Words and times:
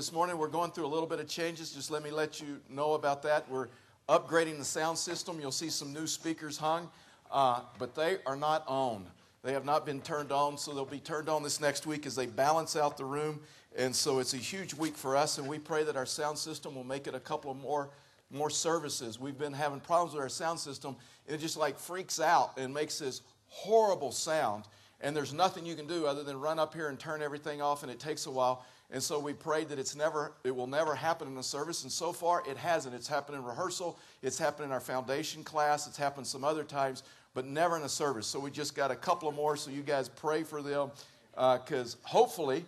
this 0.00 0.12
morning. 0.14 0.38
We're 0.38 0.48
going 0.48 0.70
through 0.70 0.86
a 0.86 0.88
little 0.88 1.06
bit 1.06 1.20
of 1.20 1.28
changes. 1.28 1.72
Just 1.72 1.90
let 1.90 2.02
me 2.02 2.10
let 2.10 2.40
you 2.40 2.58
know 2.70 2.94
about 2.94 3.22
that. 3.24 3.46
We're 3.50 3.68
upgrading 4.08 4.56
the 4.56 4.64
sound 4.64 4.96
system. 4.96 5.38
You'll 5.38 5.52
see 5.52 5.68
some 5.68 5.92
new 5.92 6.06
speakers 6.06 6.56
hung, 6.56 6.88
uh, 7.30 7.60
but 7.78 7.94
they 7.94 8.16
are 8.24 8.34
not 8.34 8.64
on. 8.66 9.04
They 9.42 9.52
have 9.52 9.66
not 9.66 9.84
been 9.84 10.00
turned 10.00 10.32
on, 10.32 10.56
so 10.56 10.72
they'll 10.72 10.86
be 10.86 11.00
turned 11.00 11.28
on 11.28 11.42
this 11.42 11.60
next 11.60 11.86
week 11.86 12.06
as 12.06 12.16
they 12.16 12.24
balance 12.24 12.76
out 12.76 12.96
the 12.96 13.04
room. 13.04 13.40
And 13.76 13.94
so 13.94 14.20
it's 14.20 14.32
a 14.32 14.38
huge 14.38 14.72
week 14.72 14.96
for 14.96 15.18
us, 15.18 15.36
and 15.36 15.46
we 15.46 15.58
pray 15.58 15.84
that 15.84 15.98
our 15.98 16.06
sound 16.06 16.38
system 16.38 16.74
will 16.74 16.82
make 16.82 17.06
it 17.06 17.14
a 17.14 17.20
couple 17.20 17.50
of 17.50 17.58
more 17.58 17.90
more 18.30 18.48
services. 18.48 19.20
We've 19.20 19.36
been 19.36 19.52
having 19.52 19.80
problems 19.80 20.14
with 20.14 20.22
our 20.22 20.30
sound 20.30 20.60
system, 20.60 20.96
and 21.26 21.36
it 21.36 21.40
just 21.42 21.58
like 21.58 21.78
freaks 21.78 22.18
out 22.18 22.56
and 22.56 22.72
makes 22.72 23.00
this 23.00 23.20
horrible 23.48 24.12
sound. 24.12 24.64
And 25.02 25.14
there's 25.14 25.34
nothing 25.34 25.66
you 25.66 25.74
can 25.74 25.86
do 25.86 26.06
other 26.06 26.22
than 26.22 26.40
run 26.40 26.58
up 26.58 26.72
here 26.72 26.88
and 26.88 26.98
turn 26.98 27.20
everything 27.20 27.60
off, 27.60 27.82
and 27.82 27.92
it 27.92 28.00
takes 28.00 28.24
a 28.24 28.30
while. 28.30 28.64
And 28.92 29.02
so 29.02 29.20
we 29.20 29.32
prayed 29.32 29.68
that 29.68 29.78
it's 29.78 29.94
never, 29.94 30.32
it 30.42 30.54
will 30.54 30.66
never 30.66 30.94
happen 30.94 31.28
in 31.28 31.36
a 31.36 31.42
service. 31.42 31.84
And 31.84 31.92
so 31.92 32.12
far, 32.12 32.42
it 32.48 32.56
hasn't. 32.56 32.94
It's 32.94 33.06
happened 33.06 33.38
in 33.38 33.44
rehearsal, 33.44 33.98
it's 34.22 34.38
happened 34.38 34.66
in 34.66 34.72
our 34.72 34.80
foundation 34.80 35.44
class, 35.44 35.86
it's 35.86 35.96
happened 35.96 36.26
some 36.26 36.42
other 36.42 36.64
times, 36.64 37.04
but 37.32 37.46
never 37.46 37.76
in 37.76 37.82
a 37.82 37.88
service. 37.88 38.26
So 38.26 38.40
we 38.40 38.50
just 38.50 38.74
got 38.74 38.90
a 38.90 38.96
couple 38.96 39.28
of 39.28 39.34
more. 39.34 39.56
So 39.56 39.70
you 39.70 39.82
guys 39.82 40.08
pray 40.08 40.42
for 40.42 40.60
them 40.60 40.90
because 41.32 41.94
uh, 41.94 42.08
hopefully 42.08 42.64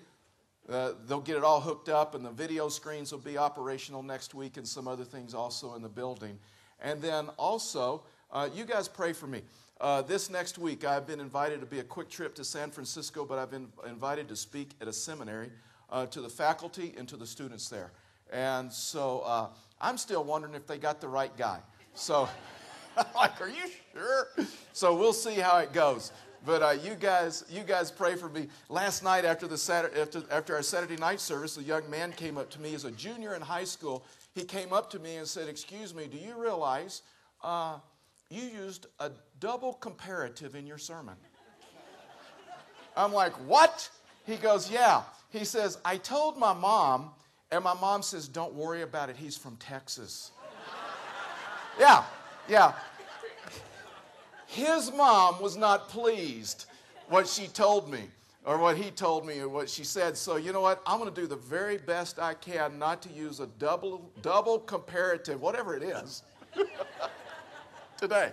uh, 0.68 0.92
they'll 1.06 1.20
get 1.20 1.36
it 1.36 1.42
all 1.42 1.60
hooked 1.60 1.88
up, 1.88 2.14
and 2.14 2.24
the 2.24 2.30
video 2.30 2.68
screens 2.68 3.10
will 3.10 3.18
be 3.18 3.36
operational 3.36 4.02
next 4.02 4.32
week, 4.32 4.56
and 4.56 4.66
some 4.66 4.86
other 4.86 5.04
things 5.04 5.34
also 5.34 5.74
in 5.74 5.82
the 5.82 5.88
building. 5.88 6.38
And 6.80 7.02
then 7.02 7.28
also, 7.36 8.02
uh, 8.30 8.48
you 8.54 8.64
guys 8.64 8.86
pray 8.86 9.12
for 9.12 9.26
me. 9.26 9.42
Uh, 9.80 10.02
this 10.02 10.30
next 10.30 10.58
week, 10.58 10.84
I've 10.84 11.08
been 11.08 11.18
invited 11.18 11.58
to 11.60 11.66
be 11.66 11.80
a 11.80 11.84
quick 11.84 12.08
trip 12.08 12.36
to 12.36 12.44
San 12.44 12.70
Francisco, 12.70 13.24
but 13.24 13.40
I've 13.40 13.50
been 13.50 13.66
invited 13.88 14.28
to 14.28 14.36
speak 14.36 14.70
at 14.80 14.86
a 14.86 14.92
seminary 14.92 15.50
uh, 15.92 16.06
to 16.06 16.20
the 16.20 16.28
faculty 16.28 16.94
and 16.96 17.06
to 17.06 17.16
the 17.16 17.26
students 17.26 17.68
there. 17.68 17.92
And 18.32 18.72
so 18.72 19.20
uh, 19.20 19.48
I'm 19.80 19.98
still 19.98 20.24
wondering 20.24 20.54
if 20.54 20.66
they 20.66 20.78
got 20.78 21.00
the 21.00 21.08
right 21.08 21.36
guy. 21.36 21.60
So, 21.94 22.28
I'm 22.96 23.04
like, 23.14 23.40
are 23.40 23.48
you 23.48 23.70
sure? 23.92 24.28
So 24.72 24.96
we'll 24.96 25.12
see 25.12 25.34
how 25.34 25.58
it 25.58 25.72
goes. 25.72 26.12
But 26.44 26.62
uh, 26.62 26.70
you 26.82 26.94
guys, 26.94 27.44
you 27.48 27.62
guys 27.62 27.90
pray 27.90 28.16
for 28.16 28.28
me. 28.28 28.48
Last 28.68 29.04
night 29.04 29.24
after 29.24 29.46
the 29.46 29.58
Saturday, 29.58 30.00
after, 30.00 30.22
after 30.30 30.56
our 30.56 30.62
Saturday 30.62 30.96
night 30.96 31.20
service, 31.20 31.56
a 31.56 31.62
young 31.62 31.88
man 31.88 32.10
came 32.12 32.36
up 32.36 32.50
to 32.50 32.60
me 32.60 32.74
as 32.74 32.84
a 32.84 32.90
junior 32.90 33.34
in 33.34 33.42
high 33.42 33.64
school. 33.64 34.04
He 34.34 34.42
came 34.42 34.72
up 34.72 34.90
to 34.90 34.98
me 34.98 35.16
and 35.16 35.28
said, 35.28 35.48
"Excuse 35.48 35.94
me, 35.94 36.08
do 36.10 36.16
you 36.16 36.34
realize 36.40 37.02
uh, 37.44 37.76
you 38.28 38.42
used 38.42 38.86
a 38.98 39.12
double 39.38 39.74
comparative 39.74 40.56
in 40.56 40.66
your 40.66 40.78
sermon?" 40.78 41.14
I'm 42.96 43.12
like, 43.12 43.34
"What?" 43.46 43.88
He 44.26 44.36
goes, 44.36 44.68
"Yeah." 44.68 45.02
He 45.32 45.44
says, 45.46 45.78
I 45.84 45.96
told 45.96 46.38
my 46.38 46.52
mom, 46.52 47.10
and 47.50 47.64
my 47.64 47.74
mom 47.74 48.02
says, 48.02 48.28
Don't 48.28 48.52
worry 48.54 48.82
about 48.82 49.08
it. 49.08 49.16
He's 49.16 49.36
from 49.36 49.56
Texas. 49.56 50.30
yeah, 51.80 52.04
yeah. 52.48 52.74
His 54.46 54.92
mom 54.92 55.40
was 55.40 55.56
not 55.56 55.88
pleased 55.88 56.66
what 57.08 57.26
she 57.26 57.46
told 57.46 57.90
me 57.90 58.02
or 58.44 58.58
what 58.58 58.76
he 58.76 58.90
told 58.90 59.26
me 59.26 59.40
or 59.40 59.48
what 59.48 59.70
she 59.70 59.84
said. 59.84 60.16
So 60.16 60.36
you 60.36 60.52
know 60.52 60.60
what? 60.60 60.82
I'm 60.86 60.98
going 60.98 61.12
to 61.12 61.20
do 61.20 61.26
the 61.26 61.36
very 61.36 61.78
best 61.78 62.18
I 62.18 62.34
can 62.34 62.78
not 62.78 63.00
to 63.02 63.08
use 63.08 63.40
a 63.40 63.46
double 63.58 64.10
double 64.20 64.58
comparative, 64.58 65.40
whatever 65.40 65.74
it 65.74 65.82
is, 65.82 66.22
today. 67.96 68.32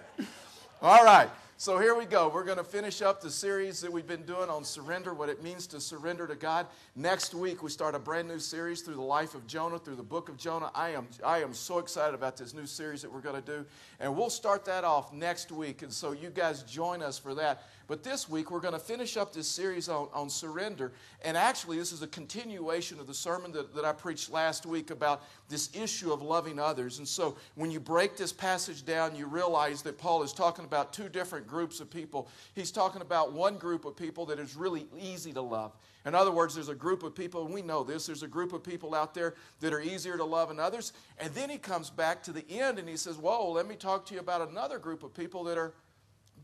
All 0.81 1.05
right. 1.05 1.29
So 1.61 1.77
here 1.77 1.93
we 1.93 2.05
go. 2.05 2.29
We're 2.29 2.45
going 2.45 2.57
to 2.57 2.63
finish 2.63 3.01
up 3.01 3.19
the 3.19 3.29
series 3.29 3.81
that 3.81 3.91
we've 3.91 4.07
been 4.07 4.23
doing 4.23 4.49
on 4.49 4.63
surrender, 4.63 5.13
what 5.13 5.27
it 5.27 5.43
means 5.43 5.67
to 5.67 5.81
surrender 5.81 6.25
to 6.25 6.35
God. 6.35 6.67
Next 6.95 7.33
week, 7.33 7.61
we 7.61 7.69
start 7.69 7.95
a 7.95 7.99
brand 7.99 8.29
new 8.29 8.39
series 8.39 8.81
through 8.81 8.95
the 8.95 9.01
life 9.01 9.35
of 9.35 9.45
Jonah, 9.45 9.77
through 9.77 9.97
the 9.97 10.01
book 10.01 10.29
of 10.29 10.37
Jonah. 10.37 10.71
I 10.73 10.91
am, 10.91 11.09
I 11.21 11.39
am 11.39 11.53
so 11.53 11.79
excited 11.79 12.15
about 12.15 12.37
this 12.37 12.53
new 12.53 12.65
series 12.65 13.01
that 13.01 13.11
we're 13.11 13.19
going 13.19 13.43
to 13.43 13.45
do. 13.45 13.65
And 13.99 14.15
we'll 14.15 14.29
start 14.29 14.63
that 14.65 14.85
off 14.85 15.11
next 15.11 15.51
week. 15.51 15.81
And 15.81 15.91
so 15.91 16.13
you 16.13 16.29
guys 16.29 16.63
join 16.63 17.01
us 17.01 17.19
for 17.19 17.35
that. 17.35 17.63
But 17.89 18.03
this 18.03 18.29
week, 18.29 18.51
we're 18.51 18.59
going 18.59 18.75
to 18.75 18.79
finish 18.79 19.17
up 19.17 19.33
this 19.33 19.47
series 19.47 19.89
on, 19.89 20.09
on 20.13 20.29
surrender. 20.29 20.91
And 21.23 21.35
actually, 21.35 21.79
this 21.79 21.91
is 21.91 22.03
a 22.03 22.07
continuation 22.07 22.99
of 22.99 23.07
the 23.07 23.15
sermon 23.15 23.51
that, 23.53 23.73
that 23.73 23.83
I 23.83 23.93
preached 23.93 24.31
last 24.31 24.67
week 24.67 24.91
about 24.91 25.23
this 25.49 25.71
issue 25.75 26.13
of 26.13 26.21
loving 26.21 26.59
others. 26.59 26.99
And 26.99 27.07
so, 27.07 27.35
when 27.55 27.71
you 27.71 27.79
break 27.79 28.15
this 28.15 28.31
passage 28.31 28.85
down, 28.85 29.15
you 29.15 29.25
realize 29.25 29.81
that 29.81 29.97
Paul 29.97 30.21
is 30.21 30.33
talking 30.33 30.65
about 30.65 30.93
two 30.93 31.09
different 31.09 31.47
groups 31.47 31.79
of 31.79 31.89
people. 31.89 32.29
He's 32.53 32.69
talking 32.69 33.01
about 33.01 33.33
one 33.33 33.57
group 33.57 33.85
of 33.85 33.97
people 33.97 34.23
that 34.27 34.37
is 34.37 34.55
really 34.55 34.85
easy 34.99 35.33
to 35.33 35.41
love. 35.41 35.75
In 36.05 36.13
other 36.13 36.31
words, 36.31 36.53
there's 36.53 36.69
a 36.69 36.75
group 36.75 37.01
of 37.01 37.15
people, 37.15 37.43
and 37.43 37.53
we 37.53 37.63
know 37.63 37.83
this, 37.83 38.05
there's 38.05 38.23
a 38.23 38.27
group 38.27 38.53
of 38.53 38.63
people 38.63 38.93
out 38.93 39.15
there 39.15 39.33
that 39.61 39.73
are 39.73 39.81
easier 39.81 40.15
to 40.15 40.23
love 40.23 40.49
than 40.49 40.59
others. 40.59 40.93
And 41.17 41.33
then 41.33 41.49
he 41.49 41.57
comes 41.57 41.89
back 41.89 42.21
to 42.23 42.31
the 42.31 42.47
end 42.51 42.77
and 42.77 42.87
he 42.87 42.97
says, 42.97 43.17
Whoa, 43.17 43.49
let 43.51 43.67
me 43.67 43.75
talk 43.75 44.05
to 44.07 44.13
you 44.13 44.19
about 44.19 44.47
another 44.47 44.77
group 44.77 45.01
of 45.01 45.11
people 45.11 45.43
that 45.45 45.57
are 45.57 45.73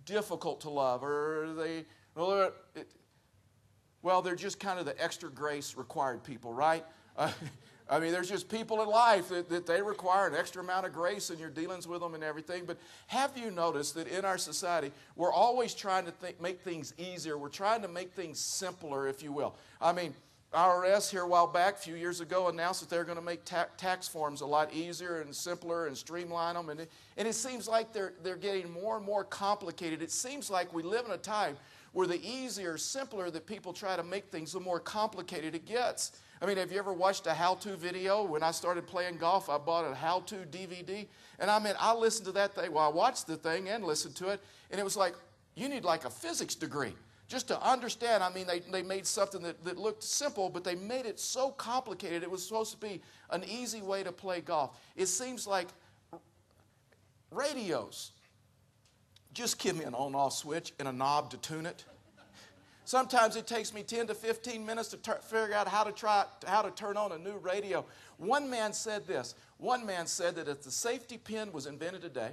difficult 0.06 0.62
to 0.62 0.70
love, 0.70 1.04
or 1.04 1.54
they, 1.58 1.86
well, 2.16 2.52
it, 2.76 2.88
well 4.02 4.22
they're 4.22 4.36
just 4.36 4.60
kind 4.60 4.80
of 4.80 4.86
the 4.86 5.02
extra 5.04 5.30
grace 5.30 5.76
required 5.76 6.24
people, 6.24 6.54
right? 6.54 6.86
Uh, 7.18 7.32
I 7.88 8.00
mean, 8.00 8.12
there's 8.12 8.30
just 8.30 8.50
people 8.50 8.82
in 8.82 8.90
life 8.90 9.30
that, 9.30 9.48
that 9.50 9.68
they 9.68 9.80
require 9.80 10.28
an 10.28 10.34
extra 10.34 10.64
amount 10.64 10.88
of 10.88 10.94
grace 10.94 11.30
in 11.30 11.38
your 11.38 11.52
dealings 11.52 11.88
with 11.88 12.02
them 12.02 12.16
and 12.16 12.24
everything. 12.24 12.66
But 12.66 12.78
have 13.08 13.38
you 13.38 13.52
noticed 13.52 13.94
that 13.94 14.08
in 14.08 14.26
our 14.26 14.40
society, 14.40 14.92
we're 15.16 15.32
always 15.32 15.76
trying 15.76 16.06
to 16.06 16.12
think, 16.12 16.42
make 16.42 16.62
things 16.62 16.96
easier? 16.98 17.38
We're 17.38 17.50
trying 17.50 17.84
to 17.84 17.88
make 17.88 18.12
things 18.14 18.40
simpler, 18.40 19.08
if 19.08 19.22
you 19.22 19.32
will. 19.32 19.56
I 19.80 19.94
mean, 19.94 20.16
IRS 20.54 21.10
here 21.10 21.22
a 21.22 21.28
while 21.28 21.48
back, 21.48 21.76
a 21.76 21.78
few 21.78 21.96
years 21.96 22.22
ago, 22.22 22.48
announced 22.48 22.80
that 22.80 22.90
they're 22.90 23.04
going 23.04 23.18
to 23.18 23.24
make 23.24 23.44
ta- 23.44 23.68
tax 23.78 24.08
forms 24.08 24.42
a 24.42 24.46
lot 24.46 24.74
easier 24.74 25.22
and 25.22 25.36
simpler 25.36 25.88
and 25.88 25.98
streamline 25.98 26.56
them. 26.56 26.70
And 26.70 26.82
it, 26.82 26.92
and 27.18 27.28
it 27.28 27.34
seems 27.34 27.68
like 27.68 27.92
they're, 27.92 28.14
they're 28.24 28.38
getting 28.38 28.72
more 28.72 28.98
and 28.98 29.06
more 29.06 29.24
complicated. 29.24 30.02
It 30.02 30.12
seems 30.12 30.50
like 30.50 30.74
we 30.74 30.82
live 30.82 31.06
in 31.06 31.12
a 31.12 31.18
time 31.18 31.58
where 31.92 32.08
the 32.08 32.22
easier, 32.26 32.78
simpler 32.78 33.30
that 33.32 33.46
people 33.46 33.74
try 33.74 33.96
to 33.96 34.04
make 34.04 34.26
things, 34.26 34.54
the 34.54 34.60
more 34.60 34.80
complicated 34.80 35.56
it 35.56 35.66
gets. 35.66 36.14
I 36.42 36.46
mean, 36.46 36.58
have 36.58 36.72
you 36.72 36.80
ever 36.80 36.94
watched 36.94 37.28
a 37.28 37.34
how 37.34 37.56
to 37.56 37.76
video? 37.76 38.24
When 38.24 38.44
I 38.44 38.52
started 38.52 38.86
playing 38.88 39.18
golf, 39.18 39.50
I 39.50 39.58
bought 39.58 39.90
a 39.90 39.96
how 39.96 40.22
to 40.22 40.36
DVD. 40.36 41.08
And 41.40 41.50
I 41.50 41.60
mean, 41.60 41.74
I 41.80 41.94
listened 41.94 42.26
to 42.28 42.32
that 42.34 42.54
thing. 42.54 42.72
Well, 42.72 42.84
I 42.84 42.94
watched 42.94 43.28
the 43.28 43.38
thing 43.38 43.70
and 43.70 43.84
listened 43.84 44.16
to 44.18 44.30
it. 44.30 44.42
And 44.72 44.80
it 44.80 44.84
was 44.84 44.98
like, 44.98 45.16
you 45.56 45.70
need 45.70 45.84
like 45.84 46.06
a 46.06 46.10
physics 46.10 46.56
degree 46.56 46.94
just 47.28 47.48
to 47.48 47.62
understand, 47.62 48.24
I 48.24 48.32
mean, 48.32 48.46
they, 48.46 48.60
they 48.60 48.84
made 48.84 49.06
something 49.08 49.42
that, 49.42 49.64
that 49.66 49.78
looked 49.78 50.04
simple, 50.04 50.50
but 50.50 50.64
they 50.64 50.76
made 50.76 51.06
it 51.06 51.20
so 51.20 51.50
complicated. 51.50 52.22
It 52.22 52.30
was 52.30 52.46
supposed 52.46 52.72
to 52.74 52.78
be 52.78 53.02
an 53.32 53.44
easy 53.44 53.82
way 53.82 54.04
to 54.04 54.12
play 54.12 54.42
golf. 54.42 54.78
It 54.96 55.08
seems 55.08 55.48
like 55.48 55.68
radios 57.32 58.12
just 59.34 59.60
give 59.60 59.78
me 59.78 59.84
an 59.84 59.94
on 59.94 60.16
off 60.16 60.34
switch 60.34 60.74
and 60.80 60.88
a 60.88 60.94
knob 60.94 61.30
to 61.32 61.38
tune 61.38 61.66
it. 61.66 61.84
Sometimes 62.86 63.36
it 63.36 63.48
takes 63.48 63.74
me 63.74 63.82
10 63.82 64.08
to 64.08 64.14
15 64.14 64.64
minutes 64.64 64.90
to 64.90 64.98
figure 64.98 65.56
out 65.56 65.68
how 65.68 65.84
to 65.84 65.92
try 65.92 66.26
how 66.46 66.62
to 66.62 66.70
turn 66.72 66.98
on 66.98 67.12
a 67.12 67.18
new 67.18 67.38
radio. 67.38 67.84
One 68.18 68.50
man 68.50 68.74
said 68.74 69.08
this. 69.08 69.34
One 69.58 69.86
man 69.86 70.06
said 70.06 70.36
that 70.36 70.48
if 70.48 70.62
the 70.62 70.72
safety 70.72 71.18
pin 71.18 71.52
was 71.52 71.66
invented 71.66 72.04
today, 72.04 72.30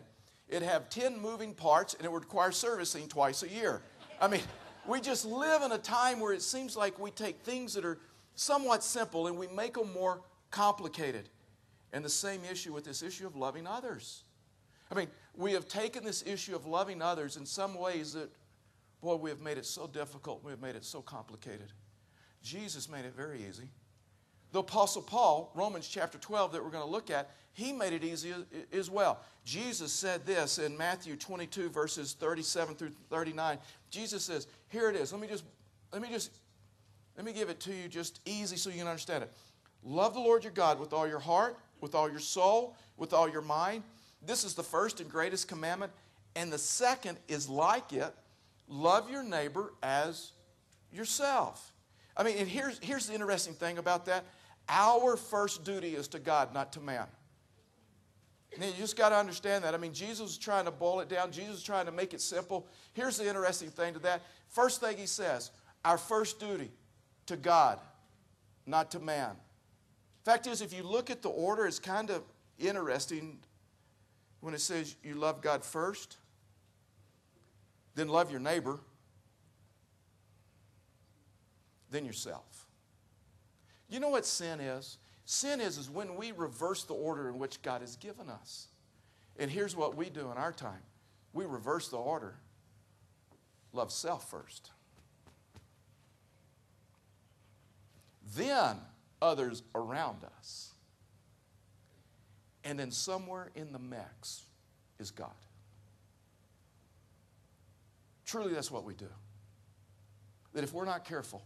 it'd 0.49 0.63
have 0.63 0.91
10 0.91 1.19
moving 1.19 1.55
parts 1.55 1.95
and 1.95 2.05
it 2.05 2.13
would 2.13 2.25
require 2.25 2.53
servicing 2.53 3.09
twice 3.09 3.43
a 3.43 3.49
year. 3.49 3.83
I 4.21 4.29
mean, 4.29 4.43
we 4.87 5.01
just 5.01 5.25
live 5.25 5.63
in 5.63 5.73
a 5.73 5.79
time 5.79 6.21
where 6.21 6.33
it 6.33 6.43
seems 6.43 6.77
like 6.77 6.99
we 6.99 7.11
take 7.11 7.41
things 7.41 7.75
that 7.75 7.85
are 7.85 7.99
somewhat 8.35 8.83
simple 8.83 9.27
and 9.27 9.37
we 9.37 9.47
make 9.49 9.75
them 9.75 9.93
more 9.93 10.23
complicated. 10.51 11.29
And 11.93 12.05
the 12.05 12.11
same 12.11 12.41
issue 12.51 12.73
with 12.73 12.85
this 12.85 13.03
issue 13.03 13.27
of 13.27 13.37
loving 13.37 13.67
others. 13.67 14.25
I 14.91 14.95
mean, 14.95 15.09
we 15.37 15.53
have 15.53 15.69
taken 15.69 16.05
this 16.05 16.23
issue 16.27 16.57
of 16.57 16.67
loving 16.67 17.03
others 17.03 17.37
in 17.37 17.47
some 17.47 17.75
ways 17.75 18.15
that, 18.15 18.31
boy, 19.01 19.17
we 19.17 19.31
have 19.31 19.41
made 19.41 19.59
it 19.59 19.67
so 19.67 19.87
difficult, 19.87 20.43
we 20.43 20.51
have 20.51 20.61
made 20.61 20.77
it 20.77 20.85
so 20.85 21.01
complicated. 21.03 21.73
Jesus 22.43 22.89
made 22.89 23.05
it 23.05 23.15
very 23.15 23.45
easy. 23.49 23.69
The 24.53 24.61
Apostle 24.61 25.03
Paul, 25.03 25.51
Romans 25.55 25.89
chapter 25.89 26.19
12, 26.19 26.53
that 26.53 26.63
we're 26.63 26.71
going 26.71 26.85
to 26.85 26.91
look 26.91 27.11
at, 27.11 27.31
he 27.55 27.73
made 27.73 27.93
it 27.93 28.05
easy 28.05 28.33
as 28.73 28.91
well. 28.91 29.21
Jesus 29.45 29.93
said 29.93 30.25
this 30.25 30.59
in 30.59 30.77
Matthew 30.77 31.17
22, 31.17 31.69
verses 31.69 32.15
37 32.15 32.75
through 32.75 32.93
39. 33.11 33.59
Jesus 33.91 34.23
says, 34.25 34.47
Here 34.69 34.89
it 34.89 34.97
is. 34.97 35.13
Let 35.13 35.21
me 35.21 35.29
just, 35.29 35.45
let 35.93 36.01
me 36.01 36.09
just, 36.11 36.31
let 37.17 37.27
me 37.27 37.33
give 37.33 37.51
it 37.51 37.61
to 37.61 37.75
you 37.75 37.89
just 37.89 38.21
easy 38.25 38.57
so 38.57 38.71
you 38.71 38.79
can 38.79 38.87
understand 38.87 39.25
it. 39.25 39.33
Love 39.85 40.15
the 40.15 40.21
Lord 40.21 40.45
your 40.45 40.53
God 40.53 40.79
with 40.79 40.93
all 40.93 41.09
your 41.09 41.19
heart, 41.19 41.59
with 41.81 41.95
all 41.95 42.09
your 42.09 42.21
soul, 42.21 42.77
with 42.97 43.13
all 43.13 43.29
your 43.29 43.43
mind. 43.43 43.83
This 44.25 44.45
is 44.45 44.55
the 44.55 44.63
first 44.63 45.01
and 45.01 45.11
greatest 45.11 45.49
commandment. 45.49 45.93
And 46.37 46.53
the 46.53 46.59
second 46.59 47.19
is 47.29 47.49
like 47.49 47.93
it 47.93 48.15
love 48.69 49.11
your 49.11 49.23
neighbor 49.23 49.75
as 49.83 50.33
yourself. 50.93 51.73
I 52.17 52.23
mean, 52.23 52.37
and 52.39 52.49
here's, 52.49 52.79
here's 52.79 53.07
the 53.07 53.15
interesting 53.15 53.55
thing 53.55 53.79
about 53.79 54.07
that 54.07 54.25
our 54.69 55.17
first 55.17 55.65
duty 55.65 55.95
is 55.95 56.09
to 56.09 56.19
God, 56.19 56.55
not 56.55 56.73
to 56.75 56.81
man. 56.81 57.07
And 58.55 58.65
you 58.65 58.73
just 58.79 58.97
got 58.97 59.11
to 59.11 59.17
understand 59.17 59.65
that. 59.65 59.75
I 59.75 59.79
mean, 59.79 59.95
Jesus 59.95 60.33
is 60.33 60.39
trying 60.39 60.67
to 60.67 60.71
boil 60.71 61.01
it 61.01 61.09
down. 61.09 61.33
Jesus 61.33 61.57
is 61.57 61.63
trying 61.63 61.87
to 61.87 61.93
make 61.93 62.13
it 62.13 62.21
simple. 62.21 62.67
Here's 62.93 63.17
the 63.17 63.27
interesting 63.27 63.71
thing 63.71 63.95
to 63.95 64.01
that. 64.01 64.23
First 64.49 64.81
thing 64.81 64.99
he 64.99 65.07
says, 65.07 65.51
our 65.85 65.97
first 65.97 66.39
duty 66.39 66.71
to 67.27 67.37
God, 67.37 67.79
not 68.67 68.91
to 68.91 69.01
man. 69.01 69.37
Fact 70.25 70.47
is, 70.47 70.61
if 70.61 70.73
you 70.73 70.83
look 70.83 71.11
at 71.11 71.23
the 71.23 71.31
order, 71.31 71.67
it's 71.67 71.79
kind 71.79 72.11
of 72.11 72.23
interesting 72.59 73.39
when 74.41 74.55
it 74.55 74.61
says 74.61 74.97
you 75.03 75.15
love 75.15 75.41
God 75.41 75.65
first, 75.65 76.19
then 77.95 78.09
love 78.09 78.31
your 78.31 78.41
neighbor, 78.41 78.81
then 81.91 82.05
yourself. 82.05 82.62
You 83.93 84.01
know 84.01 84.09
what 84.09 84.25
sin 84.25 84.59
is? 84.59 84.97
Sin 85.27 85.61
is, 85.61 85.77
is 85.77 85.91
when 85.91 86.17
we 86.17 86.33
reverse 86.33 86.85
the 86.85 86.95
order 86.95 87.29
in 87.29 87.39
which 87.39 87.61
God 87.61 87.83
has 87.83 87.97
given 87.97 88.31
us. 88.31 88.69
And 89.39 89.51
here's 89.51 89.77
what 89.77 89.99
we 89.99 90.09
do 90.09 90.31
in 90.31 90.39
our 90.39 90.53
time 90.53 90.81
we 91.35 91.45
reverse 91.45 91.89
the 91.89 91.99
order 91.99 92.37
love 93.75 93.93
self 93.93 94.31
first. 94.31 94.71
Then 98.35 98.79
others 99.21 99.63
around 99.75 100.25
us. 100.39 100.73
And 102.65 102.79
then 102.79 102.91
somewhere 102.91 103.51
in 103.55 103.73
the 103.73 103.79
mix 103.79 104.45
is 104.99 105.11
God. 105.11 105.29
Truly, 108.25 108.55
that's 108.55 108.71
what 108.71 108.85
we 108.85 108.95
do. 108.95 109.09
That 110.55 110.65
if 110.65 110.73
we're 110.73 110.87
not 110.87 111.05
careful, 111.05 111.43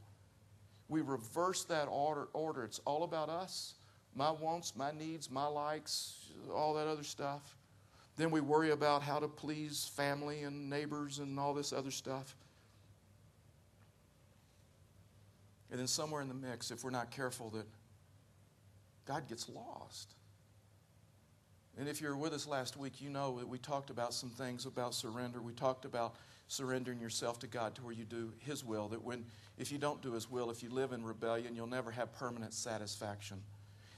we 0.89 1.01
reverse 1.01 1.65
that 1.65 1.87
order, 1.87 2.29
order. 2.33 2.65
It's 2.65 2.81
all 2.85 3.03
about 3.03 3.29
us, 3.29 3.75
my 4.15 4.31
wants, 4.31 4.75
my 4.77 4.93
needs, 4.93 5.31
my 5.31 5.47
likes, 5.47 6.31
all 6.55 6.75
that 6.75 6.87
other 6.87 7.03
stuff. 7.03 7.57
Then 8.17 8.31
we 8.31 8.41
worry 8.41 8.71
about 8.71 9.03
how 9.03 9.19
to 9.19 9.29
please 9.29 9.91
family 9.95 10.43
and 10.43 10.71
neighbors 10.71 11.19
and 11.19 11.39
all 11.39 11.53
this 11.53 11.73
other 11.73 11.91
stuff. 11.91 12.35
And 15.71 15.81
then 15.81 15.87
somewhere 15.87 16.23
in 16.23 16.29
the 16.29 16.35
mix, 16.35 16.71
if 16.71 16.85
we're 16.85 16.91
not 16.91 17.11
careful, 17.11 17.51
that 17.51 17.67
God 19.05 19.29
gets 19.29 19.49
lost. 19.49 20.15
And 21.79 21.89
if 21.89 22.01
you 22.01 22.09
were 22.09 22.17
with 22.17 22.33
us 22.33 22.47
last 22.47 22.77
week, 22.77 23.03
you 23.03 23.11
know 23.11 23.39
that 23.39 23.49
we 23.49 23.59
talked 23.59 23.91
about 23.91 24.15
some 24.15 24.31
things 24.31 24.65
about 24.65 24.95
surrender. 24.95 25.43
We 25.43 25.53
talked 25.53 25.85
about 25.85 26.15
surrendering 26.49 27.01
yourself 27.01 27.39
to 27.41 27.47
God 27.47 27.75
to 27.75 27.83
where 27.83 27.93
you 27.93 28.05
do 28.05 28.33
His 28.39 28.65
will. 28.65 28.89
That 28.89 29.03
when, 29.03 29.25
if 29.59 29.73
you 29.73 29.79
don't 29.79 30.03
do 30.03 30.13
His 30.13 30.31
will, 30.31 30.51
if 30.51 30.63
you 30.63 30.71
live 30.71 30.93
in 30.93 31.05
rebellion, 31.05 31.55
you'll 31.55 31.67
never 31.67 31.91
have 31.91 32.13
permanent 32.13 32.55
satisfaction. 32.55 33.43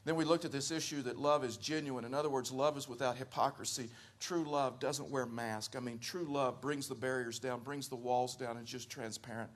Then 0.05 0.17
we 0.17 0.25
looked 0.25 0.47
at 0.47 0.53
this 0.53 0.71
issue 0.71 1.03
that 1.03 1.19
love 1.19 1.45
is 1.45 1.59
genuine. 1.59 2.05
In 2.07 2.15
other 2.15 2.31
words, 2.31 2.51
love 2.51 2.79
is 2.79 2.89
without 2.89 3.17
hypocrisy. 3.17 3.91
True 4.21 4.45
love 4.45 4.81
doesn't 4.81 5.11
wear 5.11 5.27
masks. 5.27 5.77
I 5.77 5.81
mean, 5.81 5.99
true 5.99 6.25
love 6.25 6.63
brings 6.63 6.89
the 6.89 6.95
barriers 6.95 7.39
down, 7.39 7.61
brings 7.61 7.89
the 7.89 7.97
walls 7.97 8.35
down, 8.35 8.57
and 8.57 8.67
just 8.67 8.89
transparent. 8.89 9.51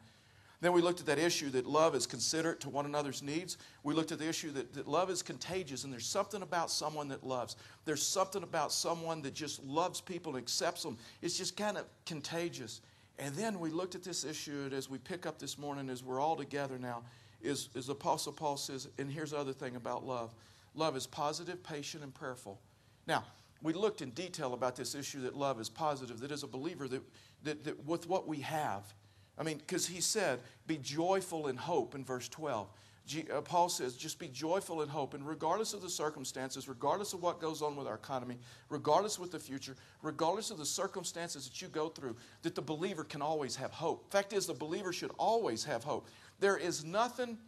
Then 0.63 0.73
we 0.73 0.81
looked 0.81 1.01
at 1.01 1.07
that 1.07 1.19
issue 1.19 1.51
that 1.51 1.67
love 1.67 1.97
is 1.97 2.07
considerate 2.07 2.61
to 2.61 2.71
one 2.71 2.87
another's 2.87 3.21
needs. 3.21 3.59
We 3.83 3.95
looked 3.95 4.13
at 4.13 4.21
the 4.21 4.29
issue 4.29 4.53
that, 4.53 4.73
that 4.75 4.87
love 4.87 5.11
is 5.11 5.21
contagious, 5.21 5.83
and 5.83 5.93
there's 5.93 6.07
something 6.07 6.41
about 6.41 6.71
someone 6.71 7.09
that 7.09 7.25
loves. 7.25 7.57
There's 7.85 8.03
something 8.03 8.45
about 8.45 8.73
someone 8.73 9.23
that 9.23 9.35
just 9.35 9.63
loves 9.65 10.01
people 10.01 10.37
and 10.37 10.43
accepts 10.43 10.85
them. 10.85 10.99
It's 11.21 11.37
just 11.37 11.57
kind 11.57 11.77
of 11.77 11.87
contagious. 12.07 12.81
And 13.19 13.35
then 13.35 13.59
we 13.59 13.71
looked 13.71 13.97
at 13.97 14.05
this 14.05 14.25
issue 14.25 14.71
as 14.73 14.89
we 14.89 14.99
pick 14.99 15.27
up 15.27 15.41
this 15.41 15.59
morning, 15.59 15.91
as 15.91 16.05
we're 16.05 16.21
all 16.21 16.37
together 16.37 16.79
now, 16.79 17.03
is, 17.43 17.69
is 17.75 17.89
Apostle 17.89 18.33
Paul 18.33 18.57
says, 18.57 18.89
and 18.99 19.11
here's 19.11 19.33
the 19.33 19.39
other 19.39 19.53
thing 19.53 19.75
about 19.75 20.07
love 20.07 20.33
love 20.77 20.97
is 20.97 21.09
positive, 21.09 21.61
patient, 21.65 22.05
and 22.05 22.15
prayerful. 22.15 22.61
Now, 23.09 23.25
we 23.63 23.73
looked 23.73 24.01
in 24.01 24.11
detail 24.11 24.55
about 24.55 24.77
this 24.77 24.95
issue 24.95 25.23
that 25.23 25.37
love 25.37 25.61
is 25.61 25.69
positive, 25.69 26.21
that 26.21 26.31
as 26.31 26.45
a 26.45 26.47
believer, 26.47 26.87
that, 26.87 27.03
that, 27.43 27.65
that 27.65 27.85
with 27.85 28.09
what 28.09 28.29
we 28.29 28.39
have, 28.41 28.85
I 29.39 29.43
mean, 29.43 29.59
because 29.59 29.87
he 29.87 30.01
said, 30.01 30.41
be 30.67 30.77
joyful 30.77 31.49
in 31.49 31.57
hope 31.57 31.95
in 31.95 32.05
verse 32.05 32.29
12. 32.29 32.69
G, 33.05 33.25
uh, 33.35 33.41
Paul 33.41 33.69
says, 33.69 33.97
just 33.97 34.19
be 34.19 34.29
joyful 34.29 34.83
in 34.83 34.89
hope. 34.89 35.15
And 35.15 35.27
regardless 35.27 35.75
of 35.75 35.83
the 35.83 35.91
circumstances, 35.91 36.69
regardless 36.69 37.13
of 37.13 37.23
what 37.23 37.41
goes 37.41 37.61
on 37.61 37.75
with 37.75 37.87
our 37.87 37.97
economy, 37.97 38.39
regardless 38.69 39.19
with 39.19 39.33
the 39.33 39.39
future, 39.39 39.75
regardless 40.03 40.51
of 40.51 40.59
the 40.59 40.67
circumstances 40.67 41.49
that 41.49 41.61
you 41.61 41.69
go 41.69 41.89
through, 41.89 42.17
that 42.43 42.55
the 42.55 42.63
believer 42.63 43.03
can 43.03 43.21
always 43.21 43.57
have 43.57 43.73
hope. 43.73 44.11
Fact 44.11 44.33
is, 44.33 44.47
the 44.47 44.55
believer 44.55 44.93
should 44.93 45.11
always 45.19 45.65
have 45.65 45.83
hope. 45.83 46.07
There 46.39 46.57
is 46.57 46.85
nothing, 46.85 47.39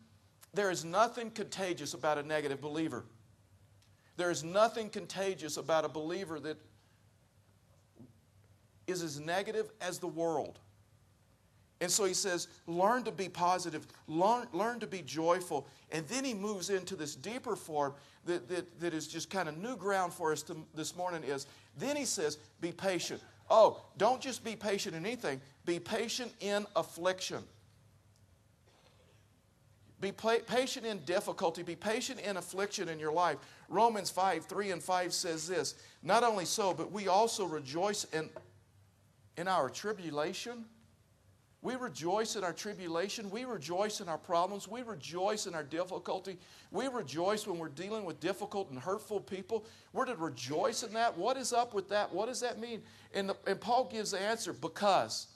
there 0.52 0.70
is 0.70 0.84
nothing 0.84 1.30
contagious 1.30 1.94
about 1.94 2.18
a 2.18 2.22
negative 2.22 2.60
believer. 2.60 3.04
There 4.16 4.30
is 4.30 4.42
nothing 4.42 4.90
contagious 4.90 5.56
about 5.56 5.84
a 5.84 5.88
believer 5.88 6.40
that 6.40 6.56
is 8.86 9.02
as 9.02 9.20
negative 9.20 9.70
as 9.80 9.98
the 9.98 10.06
world. 10.06 10.58
And 11.84 11.92
so 11.92 12.06
he 12.06 12.14
says, 12.14 12.48
learn 12.66 13.02
to 13.02 13.12
be 13.12 13.28
positive, 13.28 13.86
learn, 14.08 14.46
learn 14.54 14.80
to 14.80 14.86
be 14.86 15.02
joyful. 15.02 15.68
And 15.92 16.08
then 16.08 16.24
he 16.24 16.32
moves 16.32 16.70
into 16.70 16.96
this 16.96 17.14
deeper 17.14 17.56
form 17.56 17.92
that, 18.24 18.48
that, 18.48 18.80
that 18.80 18.94
is 18.94 19.06
just 19.06 19.28
kind 19.28 19.50
of 19.50 19.58
new 19.58 19.76
ground 19.76 20.14
for 20.14 20.32
us 20.32 20.42
to, 20.44 20.56
this 20.74 20.96
morning 20.96 21.22
is, 21.24 21.46
then 21.76 21.94
he 21.94 22.06
says, 22.06 22.38
be 22.62 22.72
patient. 22.72 23.20
Oh, 23.50 23.84
don't 23.98 24.22
just 24.22 24.42
be 24.42 24.56
patient 24.56 24.94
in 24.94 25.04
anything, 25.04 25.42
be 25.66 25.78
patient 25.78 26.32
in 26.40 26.64
affliction. 26.74 27.42
Be 30.00 30.10
patient 30.10 30.86
in 30.86 31.00
difficulty. 31.00 31.62
Be 31.62 31.76
patient 31.76 32.18
in 32.20 32.38
affliction 32.38 32.88
in 32.88 32.98
your 32.98 33.12
life. 33.12 33.36
Romans 33.68 34.08
5 34.08 34.46
3 34.46 34.70
and 34.70 34.82
5 34.82 35.12
says 35.12 35.46
this 35.46 35.74
Not 36.02 36.24
only 36.24 36.46
so, 36.46 36.72
but 36.72 36.90
we 36.92 37.08
also 37.08 37.44
rejoice 37.44 38.04
in, 38.04 38.30
in 39.36 39.48
our 39.48 39.68
tribulation 39.68 40.64
we 41.64 41.76
rejoice 41.76 42.36
in 42.36 42.44
our 42.44 42.52
tribulation. 42.52 43.30
We 43.30 43.46
rejoice 43.46 44.02
in 44.02 44.08
our 44.10 44.18
problems. 44.18 44.68
We 44.68 44.82
rejoice 44.82 45.46
in 45.46 45.54
our 45.54 45.62
difficulty. 45.62 46.36
We 46.70 46.88
rejoice 46.88 47.46
when 47.46 47.58
we're 47.58 47.70
dealing 47.70 48.04
with 48.04 48.20
difficult 48.20 48.68
and 48.68 48.78
hurtful 48.78 49.18
people. 49.18 49.64
We're 49.94 50.04
to 50.04 50.14
rejoice 50.14 50.82
in 50.82 50.92
that. 50.92 51.16
What 51.16 51.38
is 51.38 51.54
up 51.54 51.72
with 51.72 51.88
that? 51.88 52.12
What 52.12 52.26
does 52.26 52.40
that 52.40 52.60
mean? 52.60 52.82
And, 53.14 53.30
the, 53.30 53.36
and 53.46 53.58
Paul 53.58 53.88
gives 53.90 54.10
the 54.10 54.20
answer 54.20 54.52
because. 54.52 55.28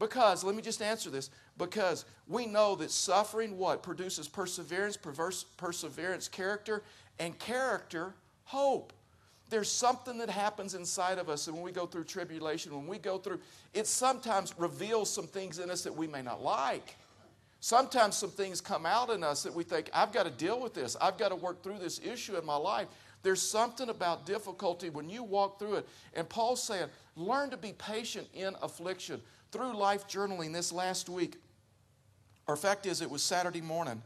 Because, 0.00 0.42
let 0.42 0.56
me 0.56 0.62
just 0.62 0.82
answer 0.82 1.10
this. 1.10 1.30
Because 1.56 2.06
we 2.26 2.44
know 2.44 2.74
that 2.74 2.90
suffering, 2.90 3.56
what? 3.56 3.84
Produces 3.84 4.26
perseverance, 4.26 4.96
perverse, 4.96 5.44
perseverance, 5.44 6.26
character, 6.26 6.82
and 7.20 7.38
character, 7.38 8.14
hope. 8.42 8.92
There's 9.52 9.70
something 9.70 10.16
that 10.16 10.30
happens 10.30 10.72
inside 10.72 11.18
of 11.18 11.28
us, 11.28 11.46
and 11.46 11.54
when 11.54 11.62
we 11.62 11.72
go 11.72 11.84
through 11.84 12.04
tribulation, 12.04 12.74
when 12.74 12.86
we 12.86 12.96
go 12.96 13.18
through, 13.18 13.38
it 13.74 13.86
sometimes 13.86 14.54
reveals 14.56 15.10
some 15.10 15.26
things 15.26 15.58
in 15.58 15.70
us 15.70 15.82
that 15.82 15.94
we 15.94 16.06
may 16.06 16.22
not 16.22 16.42
like. 16.42 16.96
Sometimes 17.60 18.16
some 18.16 18.30
things 18.30 18.62
come 18.62 18.86
out 18.86 19.10
in 19.10 19.22
us 19.22 19.42
that 19.42 19.52
we 19.52 19.62
think, 19.62 19.90
I've 19.92 20.10
got 20.10 20.22
to 20.22 20.30
deal 20.30 20.58
with 20.58 20.72
this. 20.72 20.96
I've 21.02 21.18
got 21.18 21.28
to 21.28 21.36
work 21.36 21.62
through 21.62 21.80
this 21.80 22.00
issue 22.02 22.34
in 22.38 22.46
my 22.46 22.56
life. 22.56 22.88
There's 23.22 23.42
something 23.42 23.90
about 23.90 24.24
difficulty 24.24 24.88
when 24.88 25.10
you 25.10 25.22
walk 25.22 25.58
through 25.58 25.74
it. 25.74 25.88
And 26.14 26.26
Paul's 26.26 26.62
saying, 26.62 26.88
learn 27.14 27.50
to 27.50 27.58
be 27.58 27.74
patient 27.74 28.28
in 28.32 28.54
affliction. 28.62 29.20
Through 29.50 29.76
life 29.76 30.08
journaling 30.08 30.54
this 30.54 30.72
last 30.72 31.10
week, 31.10 31.36
our 32.48 32.56
fact 32.56 32.86
is, 32.86 33.02
it 33.02 33.10
was 33.10 33.22
Saturday 33.22 33.60
morning. 33.60 34.00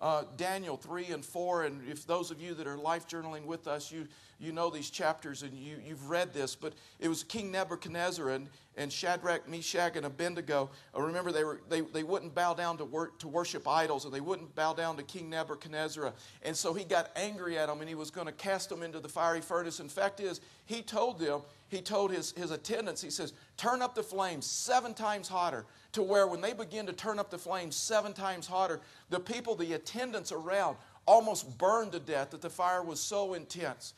Uh, 0.00 0.24
Daniel 0.36 0.76
3 0.76 1.06
and 1.06 1.24
4, 1.24 1.64
and 1.64 1.88
if 1.88 2.06
those 2.06 2.30
of 2.30 2.40
you 2.40 2.52
that 2.54 2.66
are 2.66 2.76
life 2.76 3.08
journaling 3.08 3.46
with 3.46 3.66
us, 3.66 3.90
you, 3.90 4.06
you 4.38 4.52
know 4.52 4.68
these 4.68 4.90
chapters 4.90 5.42
and 5.42 5.54
you, 5.54 5.76
you've 5.82 6.10
read 6.10 6.34
this, 6.34 6.54
but 6.54 6.74
it 7.00 7.08
was 7.08 7.24
King 7.24 7.50
Nebuchadnezzar 7.50 8.28
and, 8.28 8.48
and 8.76 8.92
Shadrach, 8.92 9.48
Meshach, 9.48 9.96
and 9.96 10.04
Abednego. 10.04 10.68
Uh, 10.94 11.00
remember, 11.00 11.32
they, 11.32 11.44
were, 11.44 11.62
they, 11.70 11.80
they 11.80 12.02
wouldn't 12.02 12.34
bow 12.34 12.52
down 12.52 12.76
to, 12.76 12.84
work, 12.84 13.18
to 13.20 13.28
worship 13.28 13.66
idols, 13.66 14.04
and 14.04 14.12
they 14.12 14.20
wouldn't 14.20 14.54
bow 14.54 14.74
down 14.74 14.98
to 14.98 15.02
King 15.02 15.30
Nebuchadnezzar. 15.30 16.12
And 16.42 16.54
so 16.54 16.74
he 16.74 16.84
got 16.84 17.10
angry 17.16 17.56
at 17.56 17.68
them, 17.68 17.80
and 17.80 17.88
he 17.88 17.94
was 17.94 18.10
going 18.10 18.26
to 18.26 18.34
cast 18.34 18.68
them 18.68 18.82
into 18.82 19.00
the 19.00 19.08
fiery 19.08 19.40
furnace. 19.40 19.80
In 19.80 19.88
fact 19.88 20.20
is, 20.20 20.42
he 20.66 20.82
told 20.82 21.18
them, 21.18 21.40
he 21.68 21.80
told 21.80 22.12
his, 22.12 22.32
his 22.32 22.50
attendants, 22.50 23.02
he 23.02 23.10
says, 23.10 23.32
turn 23.56 23.82
up 23.82 23.94
the 23.94 24.02
flames 24.02 24.46
seven 24.46 24.94
times 24.94 25.28
hotter, 25.28 25.66
to 25.92 26.02
where 26.02 26.26
when 26.26 26.40
they 26.40 26.52
begin 26.52 26.86
to 26.86 26.92
turn 26.92 27.18
up 27.18 27.30
the 27.30 27.38
flames 27.38 27.74
seven 27.74 28.12
times 28.12 28.46
hotter, 28.46 28.80
the 29.10 29.18
people, 29.18 29.54
the 29.56 29.72
attendants 29.72 30.30
around, 30.30 30.76
almost 31.06 31.58
burned 31.58 31.92
to 31.92 32.00
death 32.00 32.30
that 32.30 32.40
the 32.40 32.50
fire 32.50 32.82
was 32.82 33.00
so 33.00 33.34
intense. 33.34 33.94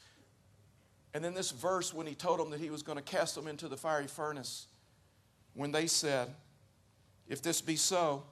And 1.15 1.25
then 1.25 1.35
this 1.35 1.51
verse, 1.51 1.93
when 1.93 2.07
he 2.07 2.15
told 2.15 2.39
them 2.39 2.51
that 2.51 2.61
he 2.61 2.71
was 2.71 2.83
going 2.83 2.99
to 2.99 3.05
cast 3.05 3.35
them 3.35 3.47
into 3.47 3.69
the 3.69 3.77
fiery 3.77 4.07
furnace, 4.07 4.67
when 5.55 5.73
they 5.73 5.87
said, 5.87 6.29
If 7.29 7.43
this 7.43 7.61
be 7.61 7.77
so, 7.77 8.23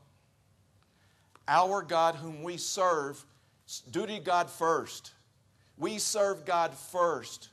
our 1.48 1.82
God 1.82 2.16
whom 2.16 2.42
we 2.42 2.56
serve, 2.56 3.24
duty 3.90 4.18
God 4.18 4.50
first. 4.50 5.12
We 5.78 5.98
serve 5.98 6.44
God 6.44 6.74
first. 6.74 7.50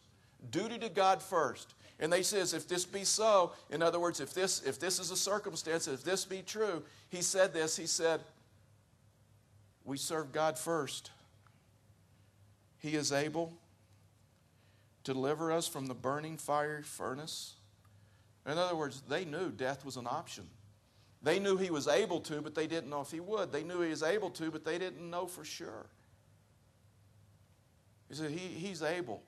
Duty 0.52 0.78
to 0.80 0.90
God 0.90 1.22
first. 1.22 1.74
And 2.00 2.12
they 2.12 2.24
says, 2.24 2.54
if 2.54 2.68
this 2.68 2.86
be 2.86 3.04
so, 3.04 3.54
in 3.70 3.82
other 3.82 4.00
words, 4.00 4.20
if 4.20 4.34
this, 4.34 4.62
if 4.64 4.80
this 4.80 5.00
is 5.00 5.12
a 5.12 5.18
circumstance, 5.18 5.88
if 5.88 6.04
this 6.04 6.26
be 6.26 6.42
true, 6.42 6.84
he 7.10 7.22
said 7.22 7.54
this, 7.54 7.78
he 7.78 7.86
said, 7.86 8.22
we 9.86 9.98
serve 9.98 10.32
God 10.32 10.58
first. 10.58 11.12
He 12.80 12.96
is 12.96 13.12
able 13.12 13.54
to 15.04 15.14
deliver 15.14 15.52
us 15.52 15.68
from 15.68 15.86
the 15.86 15.94
burning 15.94 16.38
fiery 16.38 16.84
furnace? 16.84 17.54
In 18.46 18.58
other 18.58 18.76
words, 18.76 19.02
they 19.08 19.26
knew 19.26 19.52
death 19.52 19.86
was 19.86 19.98
an 19.98 20.08
option. 20.08 20.46
They 21.22 21.40
knew 21.40 21.56
he 21.56 21.70
was 21.70 21.88
able 21.88 22.20
to, 22.22 22.42
but 22.42 22.56
they 22.56 22.68
didn't 22.68 22.90
know 22.90 23.02
if 23.02 23.12
he 23.12 23.22
would. 23.22 23.52
They 23.52 23.64
knew 23.64 23.82
he 23.82 23.90
was 23.90 24.04
able 24.04 24.30
to, 24.32 24.52
but 24.52 24.66
they 24.66 24.78
didn't 24.78 25.10
know 25.10 25.26
for 25.26 25.46
sure. 25.46 25.86
He 28.10 28.16
said, 28.16 28.32
he, 28.32 28.38
He's 28.38 28.82
able. 28.82 29.24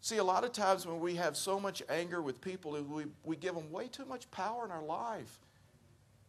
See, 0.00 0.18
a 0.18 0.24
lot 0.24 0.44
of 0.44 0.52
times 0.52 0.86
when 0.86 1.00
we 1.00 1.16
have 1.16 1.36
so 1.36 1.58
much 1.58 1.82
anger 1.88 2.22
with 2.22 2.40
people, 2.40 2.72
we, 2.72 3.04
we 3.24 3.36
give 3.36 3.54
them 3.54 3.70
way 3.72 3.88
too 3.88 4.04
much 4.04 4.30
power 4.30 4.64
in 4.64 4.70
our 4.70 4.84
life. 4.84 5.38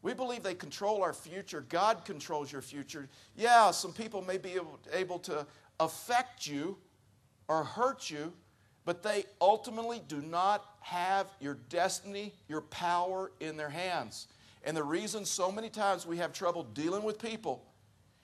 We 0.01 0.13
believe 0.13 0.43
they 0.43 0.55
control 0.55 1.03
our 1.03 1.13
future. 1.13 1.65
God 1.67 2.05
controls 2.05 2.51
your 2.51 2.61
future. 2.61 3.09
Yeah, 3.35 3.71
some 3.71 3.93
people 3.93 4.21
may 4.21 4.37
be 4.37 4.53
able, 4.53 4.79
able 4.93 5.19
to 5.19 5.45
affect 5.79 6.47
you 6.47 6.77
or 7.47 7.63
hurt 7.63 8.09
you, 8.09 8.33
but 8.85 9.03
they 9.03 9.25
ultimately 9.41 10.01
do 10.07 10.21
not 10.21 10.65
have 10.79 11.27
your 11.39 11.57
destiny, 11.69 12.33
your 12.47 12.61
power 12.61 13.31
in 13.39 13.57
their 13.57 13.69
hands. 13.69 14.27
And 14.63 14.75
the 14.75 14.83
reason 14.83 15.25
so 15.25 15.51
many 15.51 15.69
times 15.69 16.05
we 16.05 16.17
have 16.17 16.33
trouble 16.33 16.63
dealing 16.63 17.03
with 17.03 17.21
people 17.21 17.63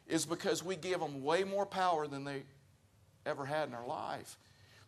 is 0.08 0.26
because 0.26 0.64
we 0.64 0.76
give 0.76 1.00
them 1.00 1.24
way 1.24 1.44
more 1.44 1.66
power 1.66 2.08
than 2.08 2.24
they 2.24 2.44
ever 3.26 3.46
had 3.46 3.68
in 3.68 3.74
our 3.74 3.88
life. 3.88 4.38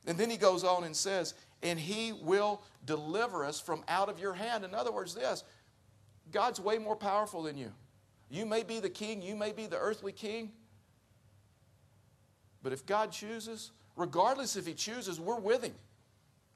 And 0.07 0.17
then 0.17 0.29
he 0.29 0.37
goes 0.37 0.63
on 0.63 0.83
and 0.83 0.95
says, 0.95 1.33
and 1.63 1.79
he 1.79 2.13
will 2.13 2.61
deliver 2.85 3.43
us 3.43 3.59
from 3.59 3.83
out 3.87 4.09
of 4.09 4.19
your 4.19 4.33
hand. 4.33 4.63
In 4.63 4.73
other 4.75 4.91
words, 4.91 5.15
this 5.15 5.43
God's 6.31 6.59
way 6.59 6.77
more 6.77 6.95
powerful 6.95 7.43
than 7.43 7.57
you. 7.57 7.71
You 8.29 8.45
may 8.45 8.63
be 8.63 8.79
the 8.79 8.89
king, 8.89 9.21
you 9.21 9.35
may 9.35 9.51
be 9.51 9.67
the 9.67 9.77
earthly 9.77 10.11
king, 10.11 10.51
but 12.63 12.73
if 12.73 12.85
God 12.85 13.11
chooses, 13.11 13.71
regardless 13.95 14.55
if 14.55 14.65
he 14.65 14.73
chooses, 14.73 15.19
we're 15.19 15.39
with 15.39 15.63
him. 15.63 15.75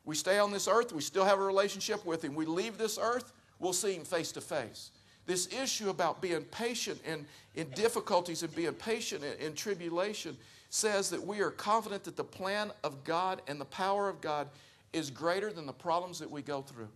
We 0.06 0.16
stay 0.16 0.40
on 0.40 0.52
this 0.52 0.68
earth, 0.68 0.92
we 0.92 1.02
still 1.02 1.26
have 1.26 1.40
a 1.40 1.44
relationship 1.44 2.04
with 2.06 2.24
him. 2.24 2.34
We 2.34 2.46
leave 2.48 2.78
this 2.80 2.98
earth, 3.00 3.32
we'll 3.60 3.74
see 3.74 3.94
him 3.94 4.04
face 4.04 4.32
to 4.32 4.42
face. 4.42 4.92
This 5.28 5.48
issue 5.54 5.90
about 5.90 6.22
being 6.22 6.44
patient 6.46 7.00
in, 7.06 7.28
in 7.54 7.70
difficulties 7.72 8.42
and 8.42 8.56
being 8.56 8.74
patient 8.74 9.24
in, 9.24 9.46
in 9.46 9.54
tribulation 9.54 10.36
says 10.70 11.10
that 11.10 11.26
we 11.26 11.42
are 11.42 11.50
confident 11.50 12.04
that 12.04 12.16
the 12.16 12.24
plan 12.24 12.72
of 12.84 13.04
God 13.04 13.42
and 13.48 13.60
the 13.60 13.66
power 13.66 14.08
of 14.08 14.22
God 14.22 14.48
is 14.94 15.10
greater 15.10 15.52
than 15.52 15.66
the 15.66 15.74
problems 15.74 16.20
that 16.20 16.30
we 16.30 16.42
go 16.42 16.62
through. 16.62 16.90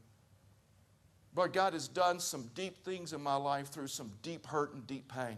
But 1.35 1.53
God 1.53 1.73
has 1.73 1.87
done 1.87 2.19
some 2.19 2.49
deep 2.53 2.83
things 2.85 3.13
in 3.13 3.21
my 3.21 3.35
life 3.35 3.69
through 3.69 3.87
some 3.87 4.11
deep 4.21 4.45
hurt 4.45 4.73
and 4.73 4.85
deep 4.85 5.11
pain, 5.11 5.37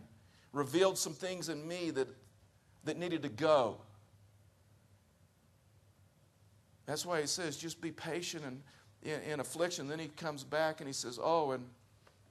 revealed 0.51 0.97
some 0.97 1.13
things 1.13 1.47
in 1.47 1.65
me 1.65 1.91
that, 1.91 2.09
that 2.83 2.97
needed 2.97 3.23
to 3.23 3.29
go. 3.29 3.77
That's 6.85 7.05
why 7.05 7.21
he 7.21 7.27
says, 7.27 7.55
just 7.55 7.79
be 7.81 7.91
patient 7.91 8.43
in, 9.03 9.21
in 9.21 9.39
affliction. 9.39 9.87
Then 9.87 9.99
he 9.99 10.07
comes 10.07 10.43
back 10.43 10.81
and 10.81 10.87
he 10.87 10.93
says, 10.93 11.17
Oh, 11.21 11.51
and 11.51 11.65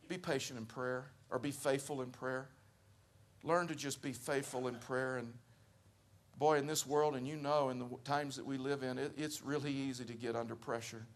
be 0.08 0.18
patient 0.18 0.58
in 0.58 0.66
prayer 0.66 1.06
or 1.30 1.38
be 1.38 1.50
faithful 1.50 2.02
in 2.02 2.10
prayer. 2.10 2.48
Learn 3.42 3.66
to 3.68 3.74
just 3.74 4.02
be 4.02 4.12
faithful 4.12 4.68
in 4.68 4.76
prayer 4.76 5.16
and 5.16 5.32
boy, 6.38 6.58
in 6.58 6.66
this 6.66 6.86
world, 6.86 7.14
and 7.14 7.26
you 7.26 7.36
know 7.36 7.70
in 7.70 7.78
the 7.78 7.88
times 8.04 8.36
that 8.36 8.44
we 8.44 8.58
live 8.58 8.82
in, 8.82 8.98
it, 8.98 9.12
it's 9.16 9.42
really 9.42 9.72
easy 9.72 10.04
to 10.04 10.14
get 10.14 10.36
under 10.36 10.54
pressure. 10.54 11.06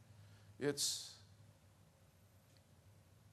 It's, 0.61 1.13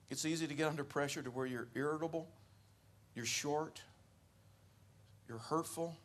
it's 0.10 0.25
easy 0.25 0.48
to 0.48 0.54
get 0.54 0.68
under 0.68 0.84
pressure 0.84 1.22
to 1.22 1.30
where 1.30 1.46
you're 1.46 1.68
irritable, 1.75 2.27
you're 3.15 3.25
short, 3.25 3.82
you're 5.27 5.38
hurtful. 5.38 5.96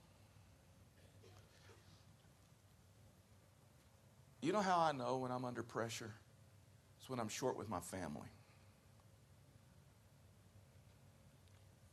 You 4.42 4.52
know 4.52 4.60
how 4.60 4.78
I 4.78 4.92
know 4.92 5.18
when 5.18 5.30
I'm 5.30 5.44
under 5.44 5.62
pressure? 5.62 6.10
It's 6.98 7.10
when 7.10 7.20
I'm 7.20 7.28
short 7.28 7.58
with 7.58 7.68
my 7.68 7.80
family, 7.80 8.28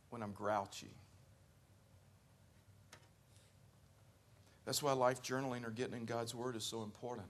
when 0.09 0.23
I'm 0.23 0.31
grouchy 0.31 0.91
That's 4.67 4.83
why 4.83 4.91
life 4.91 5.23
journaling 5.23 5.65
or 5.65 5.69
getting 5.69 5.95
in 5.95 6.03
God's 6.03 6.35
Word 6.35 6.57
is 6.57 6.65
so 6.65 6.83
important. 6.83 7.29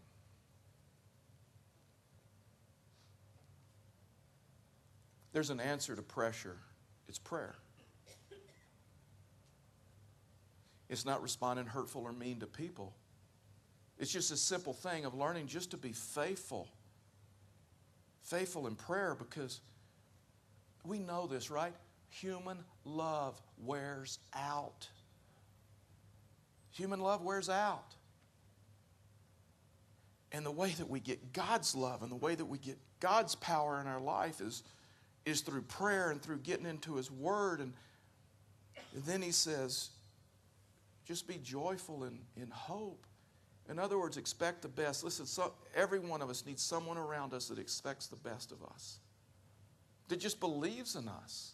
There's 5.33 5.51
an 5.51 5.59
answer 5.59 5.95
to 5.95 6.01
pressure 6.01 6.57
it's 7.07 7.19
prayer. 7.19 7.53
It's 10.89 11.05
not 11.05 11.21
responding 11.21 11.67
hurtful 11.67 12.01
or 12.01 12.11
mean 12.11 12.39
to 12.39 12.47
people. 12.47 12.95
It's 13.99 14.11
just 14.11 14.31
a 14.31 14.37
simple 14.37 14.73
thing 14.73 15.05
of 15.05 15.13
learning 15.13 15.45
just 15.45 15.69
to 15.71 15.77
be 15.77 15.91
faithful. 15.91 16.67
Faithful 18.23 18.65
in 18.65 18.75
prayer 18.75 19.13
because 19.13 19.61
we 20.83 20.97
know 20.97 21.27
this, 21.27 21.51
right? 21.51 21.73
Human 22.09 22.57
love 22.83 23.39
wears 23.63 24.17
out. 24.33 24.87
Human 26.77 26.99
love 26.99 27.23
wears 27.23 27.49
out. 27.49 27.95
And 30.31 30.45
the 30.45 30.51
way 30.51 30.69
that 30.77 30.87
we 30.87 30.99
get 30.99 31.33
God's 31.33 31.73
love 31.73 32.03
and 32.03 32.11
the 32.11 32.15
way 32.15 32.35
that 32.35 32.45
we 32.45 32.59
get 32.59 32.77
God's 32.99 33.33
power 33.33 33.81
in 33.81 33.87
our 33.87 33.99
life 33.99 34.41
is, 34.41 34.61
is 35.25 35.41
through 35.41 35.63
prayer 35.63 36.11
and 36.11 36.21
through 36.21 36.39
getting 36.39 36.67
into 36.67 36.95
His 36.95 37.09
Word. 37.09 37.61
And, 37.61 37.73
then 39.05 39.21
He 39.23 39.31
says, 39.31 39.89
just 41.05 41.27
be 41.27 41.39
joyful 41.43 42.03
in, 42.03 42.19
in 42.35 42.49
hope. 42.51 43.05
In 43.69 43.79
other 43.79 43.97
words, 43.97 44.17
expect 44.17 44.61
the 44.61 44.67
best. 44.67 45.03
Listen, 45.03 45.25
so, 45.25 45.53
every 45.75 45.99
one 45.99 46.21
of 46.21 46.29
us 46.29 46.45
needs 46.45 46.61
someone 46.61 46.97
around 46.97 47.33
us 47.33 47.47
that 47.47 47.57
expects 47.57 48.07
the 48.07 48.15
best 48.17 48.51
of 48.51 48.63
us, 48.63 48.99
that 50.09 50.19
just 50.19 50.39
believes 50.39 50.95
in 50.95 51.07
us. 51.07 51.53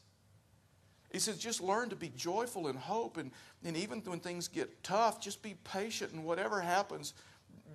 He 1.13 1.19
says, 1.19 1.37
just 1.37 1.61
learn 1.61 1.89
to 1.89 1.95
be 1.95 2.11
joyful 2.17 2.67
in 2.67 2.75
hope. 2.75 3.17
And, 3.17 3.31
and 3.63 3.77
even 3.77 3.99
when 3.99 4.19
things 4.19 4.47
get 4.47 4.83
tough, 4.83 5.21
just 5.21 5.43
be 5.43 5.55
patient. 5.63 6.11
And 6.11 6.25
whatever 6.25 6.59
happens, 6.59 7.13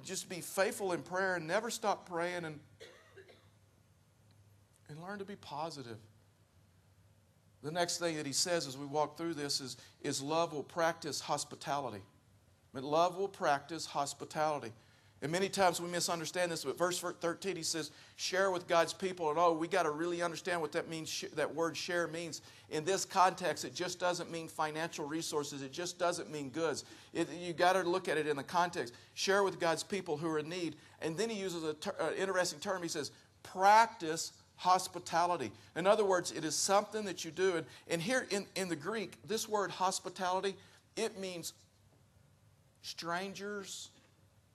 just 0.04 0.28
be 0.28 0.40
faithful 0.40 0.92
in 0.92 1.02
prayer 1.02 1.36
and 1.36 1.46
never 1.46 1.70
stop 1.70 2.08
praying 2.08 2.44
and, 2.44 2.58
and 4.88 5.00
learn 5.00 5.20
to 5.20 5.24
be 5.24 5.36
positive. 5.36 5.98
The 7.62 7.70
next 7.70 7.98
thing 7.98 8.16
that 8.16 8.26
he 8.26 8.32
says 8.32 8.66
as 8.66 8.76
we 8.76 8.86
walk 8.86 9.16
through 9.16 9.34
this 9.34 9.60
is, 9.60 9.76
is 10.02 10.20
love 10.20 10.52
will 10.52 10.64
practice 10.64 11.20
hospitality. 11.20 12.02
But 12.74 12.82
love 12.82 13.16
will 13.16 13.28
practice 13.28 13.86
hospitality. 13.86 14.72
And 15.20 15.32
many 15.32 15.48
times 15.48 15.80
we 15.80 15.88
misunderstand 15.88 16.52
this, 16.52 16.64
but 16.64 16.78
verse 16.78 17.00
13 17.00 17.56
he 17.56 17.62
says, 17.64 17.90
share 18.14 18.52
with 18.52 18.68
God's 18.68 18.92
people. 18.92 19.30
And 19.30 19.38
oh, 19.38 19.52
we 19.52 19.66
got 19.66 19.82
to 19.82 19.90
really 19.90 20.22
understand 20.22 20.60
what 20.60 20.70
that 20.72 20.88
means, 20.88 21.24
that 21.34 21.52
word 21.52 21.76
share 21.76 22.06
means. 22.06 22.40
In 22.70 22.84
this 22.84 23.04
context, 23.04 23.64
it 23.64 23.74
just 23.74 23.98
doesn't 23.98 24.30
mean 24.30 24.46
financial 24.46 25.06
resources, 25.06 25.62
it 25.62 25.72
just 25.72 25.98
doesn't 25.98 26.30
mean 26.30 26.50
goods. 26.50 26.84
You 27.12 27.52
got 27.52 27.72
to 27.72 27.82
look 27.82 28.08
at 28.08 28.16
it 28.16 28.28
in 28.28 28.36
the 28.36 28.44
context. 28.44 28.94
Share 29.14 29.42
with 29.42 29.58
God's 29.58 29.82
people 29.82 30.16
who 30.16 30.28
are 30.28 30.38
in 30.38 30.48
need. 30.48 30.76
And 31.02 31.16
then 31.16 31.30
he 31.30 31.40
uses 31.40 31.64
an 31.64 31.74
ter- 31.76 32.14
interesting 32.16 32.60
term. 32.60 32.80
He 32.82 32.88
says, 32.88 33.10
practice 33.42 34.32
hospitality. 34.54 35.50
In 35.74 35.86
other 35.86 36.04
words, 36.04 36.30
it 36.30 36.44
is 36.44 36.54
something 36.54 37.04
that 37.06 37.24
you 37.24 37.32
do. 37.32 37.56
And, 37.56 37.66
and 37.88 38.00
here 38.00 38.26
in, 38.30 38.46
in 38.54 38.68
the 38.68 38.76
Greek, 38.76 39.18
this 39.26 39.48
word 39.48 39.72
hospitality, 39.72 40.54
it 40.96 41.18
means 41.18 41.54
strangers 42.82 43.90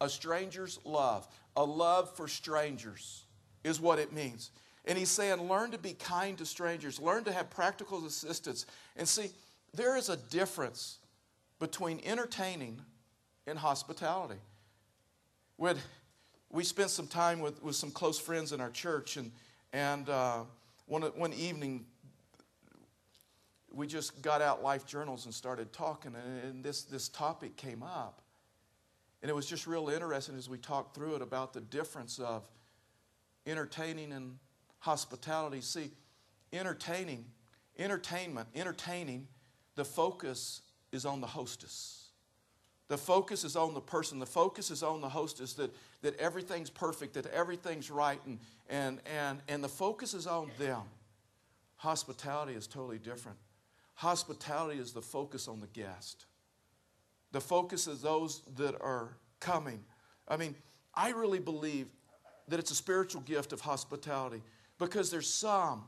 a 0.04 0.10
stranger's 0.10 0.80
love, 0.84 1.26
a 1.56 1.64
love 1.64 2.14
for 2.16 2.28
strangers 2.28 3.24
is 3.64 3.80
what 3.80 4.00
it 4.00 4.12
means. 4.12 4.52
And 4.84 4.98
he's 4.98 5.10
saying, 5.10 5.48
learn 5.48 5.72
to 5.72 5.78
be 5.78 5.94
kind 5.94 6.38
to 6.40 6.46
strangers, 6.46 7.00
learn 7.00 7.24
to 7.24 7.32
have 7.32 7.50
practical 7.50 8.06
assistance. 8.06 8.66
And 8.98 9.08
see, 9.08 9.30
there 9.74 9.96
is 9.96 10.10
a 10.10 10.18
difference 10.18 10.98
between 11.58 12.02
entertaining 12.04 12.82
and 13.48 13.58
hospitality. 13.58 14.42
When 15.56 15.78
we 16.50 16.66
spent 16.66 16.90
some 16.90 17.08
time 17.08 17.40
with, 17.40 17.64
with 17.64 17.78
some 17.78 17.92
close 17.92 18.20
friends 18.20 18.52
in 18.52 18.60
our 18.60 18.72
church, 18.72 19.16
and, 19.16 19.32
and 19.72 20.10
uh, 20.10 20.40
one, 20.86 21.04
one 21.04 21.32
evening, 21.32 21.86
we 23.72 23.88
just 23.88 24.22
got 24.22 24.42
out 24.42 24.62
life 24.62 24.86
journals 24.86 25.24
and 25.24 25.34
started 25.34 25.72
talking, 25.72 26.14
and, 26.14 26.44
and 26.44 26.64
this, 26.64 26.84
this 26.84 27.08
topic 27.08 27.56
came 27.56 27.82
up. 27.84 28.20
And 29.24 29.30
it 29.30 29.34
was 29.34 29.46
just 29.46 29.66
real 29.66 29.88
interesting 29.88 30.38
as 30.38 30.50
we 30.50 30.58
talked 30.58 30.94
through 30.94 31.16
it 31.16 31.22
about 31.22 31.54
the 31.54 31.62
difference 31.62 32.20
of 32.20 32.44
entertaining 33.48 34.12
and 34.12 34.38
hospitality. 34.80 35.62
See, 35.62 35.92
entertaining, 36.52 37.24
entertainment, 37.80 38.50
entertaining, 38.54 39.30
the 39.76 39.86
focus 39.86 40.62
is 40.92 41.06
on 41.06 41.22
the 41.22 41.28
hostess. 41.28 42.10
The 42.90 42.98
focus 42.98 43.46
is 43.46 43.56
on 43.56 43.74
the 43.74 43.80
person. 43.80 44.20
The 44.20 44.26
focus 44.26 44.70
is 44.70 44.84
on 44.84 45.00
the 45.00 45.08
hostess 45.08 45.54
that, 45.54 45.74
that 46.02 46.20
everything's 46.20 46.70
perfect, 46.70 47.14
that 47.14 47.26
everything's 47.28 47.90
right, 47.90 48.20
and, 48.26 48.40
and, 48.70 49.00
and, 49.06 49.42
and 49.48 49.64
the 49.64 49.70
focus 49.70 50.14
is 50.14 50.28
on 50.28 50.52
them. 50.60 50.82
Hospitality 51.78 52.56
is 52.56 52.68
totally 52.68 53.00
different. 53.00 53.38
Hospitality 53.96 54.80
is 54.80 54.92
the 54.92 55.02
focus 55.02 55.48
on 55.48 55.62
the 55.62 55.68
guest. 55.68 56.26
The 57.34 57.42
focus 57.42 57.88
is 57.88 58.02
those 58.02 58.42
that 58.56 58.80
are 58.82 59.18
coming. 59.42 59.84
I 60.30 60.38
mean, 60.38 60.56
I 60.96 61.10
really 61.10 61.40
believe 61.40 61.88
that 62.48 62.60
it's 62.60 62.72
a 62.72 62.76
spiritual 62.76 63.22
gift 63.22 63.52
of 63.52 63.60
hospitality 63.60 64.42
because 64.78 65.12
there's 65.12 65.30
some 65.30 65.84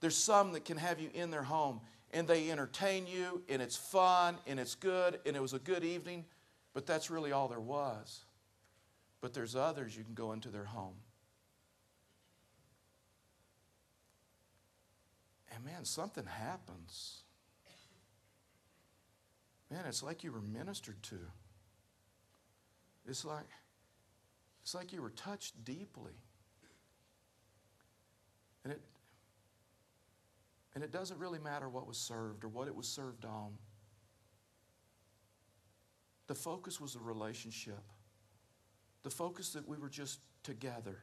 There's 0.00 0.16
some 0.16 0.52
that 0.52 0.64
can 0.64 0.76
have 0.76 1.00
you 1.00 1.10
in 1.14 1.30
their 1.30 1.42
home 1.42 1.80
and 2.12 2.28
they 2.28 2.50
entertain 2.50 3.06
you 3.06 3.42
and 3.48 3.62
it's 3.62 3.76
fun 3.76 4.36
and 4.46 4.60
it's 4.60 4.74
good 4.74 5.18
and 5.26 5.34
it 5.34 5.40
was 5.40 5.54
a 5.54 5.58
good 5.58 5.84
evening, 5.84 6.24
but 6.74 6.86
that's 6.86 7.10
really 7.10 7.32
all 7.32 7.48
there 7.48 7.60
was. 7.60 8.24
But 9.20 9.32
there's 9.32 9.56
others 9.56 9.96
you 9.96 10.04
can 10.04 10.14
go 10.14 10.32
into 10.32 10.50
their 10.50 10.64
home. 10.66 10.96
And 15.54 15.64
man, 15.64 15.84
something 15.84 16.26
happens. 16.26 17.22
Man, 19.70 19.84
it's 19.86 20.02
like 20.02 20.22
you 20.22 20.32
were 20.32 20.40
ministered 20.40 21.02
to. 21.04 21.18
It's 23.06 23.24
like 23.24 23.46
it's 24.62 24.74
like 24.74 24.92
you 24.92 25.00
were 25.00 25.10
touched 25.10 25.64
deeply. 25.64 26.14
And 28.64 28.72
it 28.72 28.80
and 30.74 30.84
it 30.84 30.92
doesn't 30.92 31.18
really 31.18 31.38
matter 31.38 31.68
what 31.68 31.86
was 31.86 31.96
served 31.96 32.44
or 32.44 32.48
what 32.48 32.68
it 32.68 32.74
was 32.74 32.86
served 32.86 33.24
on. 33.24 33.52
The 36.26 36.34
focus 36.34 36.80
was 36.80 36.96
a 36.96 37.00
relationship. 37.00 37.82
The 39.02 39.10
focus 39.10 39.50
that 39.50 39.66
we 39.66 39.78
were 39.78 39.88
just 39.88 40.20
together. 40.42 40.98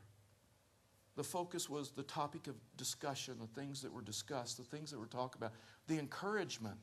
The 1.15 1.23
focus 1.23 1.69
was 1.69 1.91
the 1.91 2.03
topic 2.03 2.47
of 2.47 2.55
discussion, 2.75 3.35
the 3.39 3.59
things 3.59 3.81
that 3.81 3.93
were 3.93 4.01
discussed, 4.01 4.57
the 4.57 4.63
things 4.63 4.91
that 4.91 4.99
were 4.99 5.05
talked 5.05 5.35
about, 5.35 5.53
the 5.87 5.99
encouragement 5.99 6.77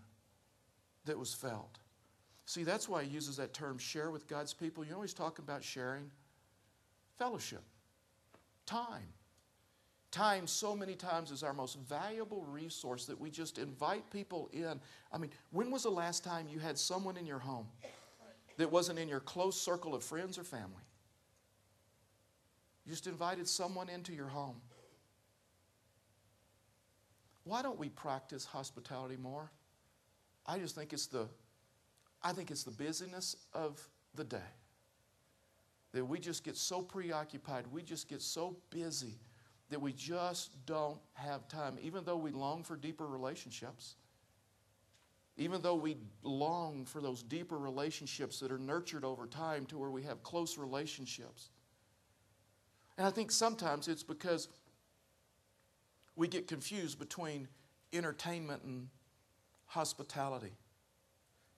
that 1.11 1.19
was 1.19 1.35
felt. 1.35 1.79
See, 2.47 2.63
that's 2.63 2.89
why 2.89 3.03
he 3.03 3.11
uses 3.11 3.37
that 3.37 3.53
term 3.53 3.79
share 3.79 4.13
with 4.13 4.29
God's 4.29 4.55
people. 4.55 4.85
You 4.85 4.93
know, 4.93 5.03
he's 5.03 5.13
talking 5.13 5.45
about 5.45 5.65
sharing 5.65 6.09
fellowship, 7.19 7.63
time. 8.65 9.09
Time, 10.13 10.47
so 10.47 10.75
many 10.75 10.95
times, 10.95 11.31
is 11.31 11.43
our 11.43 11.53
most 11.53 11.79
valuable 11.89 12.45
resource 12.45 13.07
that 13.07 13.21
we 13.21 13.31
just 13.31 13.59
invite 13.59 14.09
people 14.11 14.49
in. 14.53 14.81
I 15.13 15.19
mean, 15.19 15.31
when 15.51 15.71
was 15.71 15.83
the 15.85 15.91
last 15.91 16.25
time 16.25 16.47
you 16.49 16.59
had 16.59 16.79
someone 16.79 17.17
in 17.17 17.27
your 17.27 17.39
home 17.39 17.67
that 18.57 18.71
wasn't 18.71 18.99
in 18.99 19.09
your 19.09 19.21
close 19.21 19.61
circle 19.61 19.95
of 19.95 20.03
friends 20.03 20.39
or 20.39 20.45
family? 20.45 20.85
You 22.85 22.93
just 22.93 23.07
invited 23.07 23.49
someone 23.49 23.89
into 23.89 24.13
your 24.13 24.27
home. 24.29 24.61
Why 27.45 27.63
don't 27.63 27.79
we 27.79 27.89
practice 27.89 28.45
hospitality 28.45 29.17
more? 29.17 29.51
I 30.51 30.59
just 30.59 30.75
think 30.75 30.93
it's 30.93 31.07
the 31.07 31.29
I 32.23 32.33
think 32.33 32.51
it's 32.51 32.65
the 32.65 32.73
busyness 32.73 33.37
of 33.55 33.81
the 34.17 34.25
day. 34.25 34.51
That 35.93 36.05
we 36.05 36.19
just 36.19 36.45
get 36.45 36.57
so 36.57 36.83
preoccupied, 36.83 37.67
we 37.73 37.83
just 37.83 38.09
get 38.09 38.21
so 38.21 38.57
busy 38.71 39.19
that 39.71 39.81
we 39.81 39.93
just 39.93 40.65
don't 40.67 40.99
have 41.15 41.49
time, 41.49 41.79
even 41.81 42.05
though 42.05 42.17
we 42.17 42.33
long 42.33 42.65
for 42.65 42.77
deeper 42.77 43.07
relationships. 43.07 43.95
Even 45.37 45.63
though 45.63 45.77
we 45.77 45.97
long 46.23 46.85
for 46.85 47.01
those 47.01 47.23
deeper 47.23 47.57
relationships 47.57 48.41
that 48.41 48.51
are 48.51 48.59
nurtured 48.59 49.05
over 49.05 49.27
time 49.27 49.65
to 49.67 49.79
where 49.79 49.91
we 49.91 50.03
have 50.03 50.23
close 50.23 50.59
relationships. 50.59 51.51
And 52.99 53.07
I 53.07 53.11
think 53.11 53.31
sometimes 53.31 53.89
it's 53.89 54.03
because 54.03 54.49
we 56.17 56.29
get 56.29 56.47
confused 56.49 56.99
between 56.99 57.49
entertainment 57.93 58.65
and 58.65 58.89
hospitality. 59.71 60.53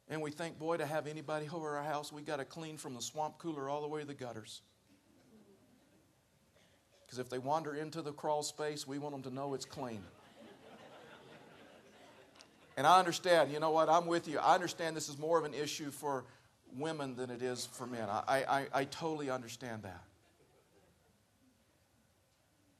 And 0.08 0.20
we 0.20 0.30
think, 0.30 0.58
boy, 0.58 0.76
to 0.76 0.84
have 0.84 1.06
anybody 1.06 1.48
over 1.52 1.78
our 1.78 1.82
house, 1.82 2.12
we 2.12 2.20
got 2.20 2.36
to 2.36 2.44
clean 2.44 2.76
from 2.76 2.94
the 2.94 3.00
swamp 3.00 3.38
cooler 3.38 3.70
all 3.70 3.80
the 3.80 3.88
way 3.88 4.02
to 4.02 4.06
the 4.06 4.14
gutters. 4.14 4.60
Because 7.06 7.18
if 7.18 7.30
they 7.30 7.38
wander 7.38 7.74
into 7.74 8.02
the 8.02 8.12
crawl 8.12 8.42
space, 8.42 8.86
we 8.86 8.98
want 8.98 9.14
them 9.14 9.22
to 9.22 9.34
know 9.34 9.54
it's 9.54 9.64
clean. 9.64 10.02
And 12.76 12.86
I 12.86 12.98
understand, 12.98 13.50
you 13.50 13.60
know 13.60 13.70
what, 13.70 13.88
I'm 13.88 14.06
with 14.06 14.28
you. 14.28 14.38
I 14.38 14.54
understand 14.54 14.96
this 14.96 15.08
is 15.08 15.18
more 15.18 15.38
of 15.38 15.44
an 15.44 15.54
issue 15.54 15.90
for 15.90 16.24
women 16.76 17.16
than 17.16 17.30
it 17.30 17.42
is 17.42 17.66
for 17.66 17.86
men. 17.86 18.08
I, 18.08 18.44
I, 18.48 18.66
I 18.72 18.84
totally 18.84 19.30
understand 19.30 19.82
that. 19.82 20.02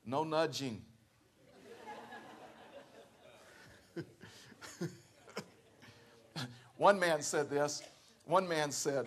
No 0.04 0.24
nudging. 0.24 0.82
One 6.82 6.98
man 6.98 7.22
said 7.22 7.48
this. 7.48 7.80
One 8.24 8.48
man 8.48 8.72
said, 8.72 9.06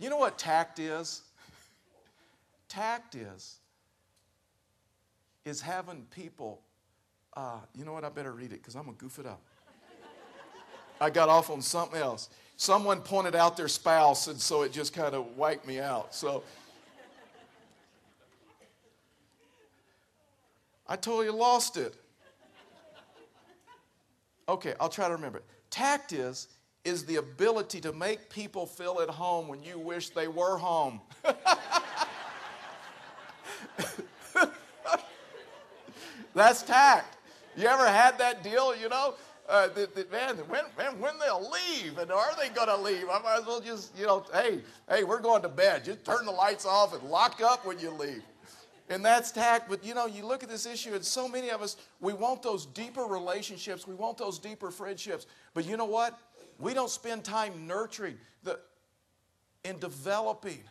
You 0.00 0.10
know 0.10 0.16
what 0.16 0.36
tact 0.36 0.80
is? 0.80 1.22
Tact 2.68 3.14
is, 3.14 3.60
is 5.44 5.60
having 5.60 6.04
people, 6.10 6.60
uh, 7.36 7.60
you 7.76 7.84
know 7.84 7.92
what? 7.92 8.02
I 8.02 8.08
better 8.08 8.32
read 8.32 8.46
it 8.46 8.60
because 8.60 8.74
I'm 8.74 8.86
to 8.86 8.90
goof 8.90 9.20
it 9.20 9.26
up. 9.26 9.40
I 11.00 11.10
got 11.10 11.28
off 11.28 11.48
on 11.48 11.62
something 11.62 12.00
else. 12.00 12.28
Someone 12.56 13.02
pointed 13.02 13.36
out 13.36 13.56
their 13.56 13.68
spouse, 13.68 14.26
and 14.26 14.40
so 14.40 14.62
it 14.62 14.72
just 14.72 14.92
kind 14.92 15.14
of 15.14 15.36
wiped 15.36 15.68
me 15.68 15.78
out. 15.78 16.12
So 16.12 16.42
I 20.88 20.96
totally 20.96 21.30
lost 21.30 21.76
it. 21.76 21.94
Okay, 24.48 24.74
I'll 24.80 24.88
try 24.88 25.06
to 25.06 25.14
remember 25.14 25.38
it. 25.38 25.44
Tact 25.70 26.12
is 26.12 26.48
is 26.84 27.04
the 27.04 27.16
ability 27.16 27.80
to 27.82 27.92
make 27.92 28.30
people 28.30 28.66
feel 28.66 29.00
at 29.00 29.10
home 29.10 29.48
when 29.48 29.62
you 29.62 29.78
wish 29.78 30.10
they 30.10 30.28
were 30.28 30.56
home. 30.56 31.00
That's 36.34 36.62
tact. 36.62 37.16
You 37.56 37.66
ever 37.66 37.86
had 37.86 38.18
that 38.18 38.42
deal, 38.42 38.74
you 38.76 38.88
know? 38.88 39.14
Uh, 39.48 39.68
that, 39.68 39.94
that, 39.96 40.12
man, 40.12 40.36
when, 40.48 40.62
man, 40.78 40.98
when 41.00 41.18
they'll 41.18 41.50
leave, 41.50 41.98
and 41.98 42.12
are 42.12 42.30
they 42.38 42.48
going 42.50 42.68
to 42.68 42.76
leave? 42.76 43.08
I 43.10 43.18
might 43.18 43.40
as 43.40 43.46
well 43.46 43.60
just, 43.60 43.98
you 43.98 44.06
know, 44.06 44.24
hey, 44.32 44.60
hey, 44.88 45.02
we're 45.02 45.20
going 45.20 45.42
to 45.42 45.48
bed. 45.48 45.84
Just 45.84 46.04
turn 46.04 46.24
the 46.24 46.30
lights 46.30 46.64
off 46.64 46.94
and 46.94 47.02
lock 47.10 47.40
up 47.42 47.66
when 47.66 47.80
you 47.80 47.90
leave. 47.90 48.22
And 48.90 49.04
that's 49.04 49.30
tact. 49.30 49.68
But 49.68 49.84
you 49.84 49.94
know, 49.94 50.06
you 50.06 50.26
look 50.26 50.42
at 50.42 50.48
this 50.48 50.66
issue, 50.66 50.94
and 50.94 51.04
so 51.04 51.28
many 51.28 51.50
of 51.50 51.62
us, 51.62 51.76
we 52.00 52.12
want 52.12 52.42
those 52.42 52.66
deeper 52.66 53.04
relationships, 53.04 53.86
we 53.86 53.94
want 53.94 54.18
those 54.18 54.38
deeper 54.38 54.70
friendships. 54.70 55.26
But 55.54 55.64
you 55.64 55.76
know 55.76 55.84
what? 55.84 56.18
We 56.60 56.74
don't 56.74 56.90
spend 56.90 57.24
time 57.24 57.66
nurturing 57.66 58.18
the 58.42 58.60
in 59.64 59.78
developing. 59.78 60.62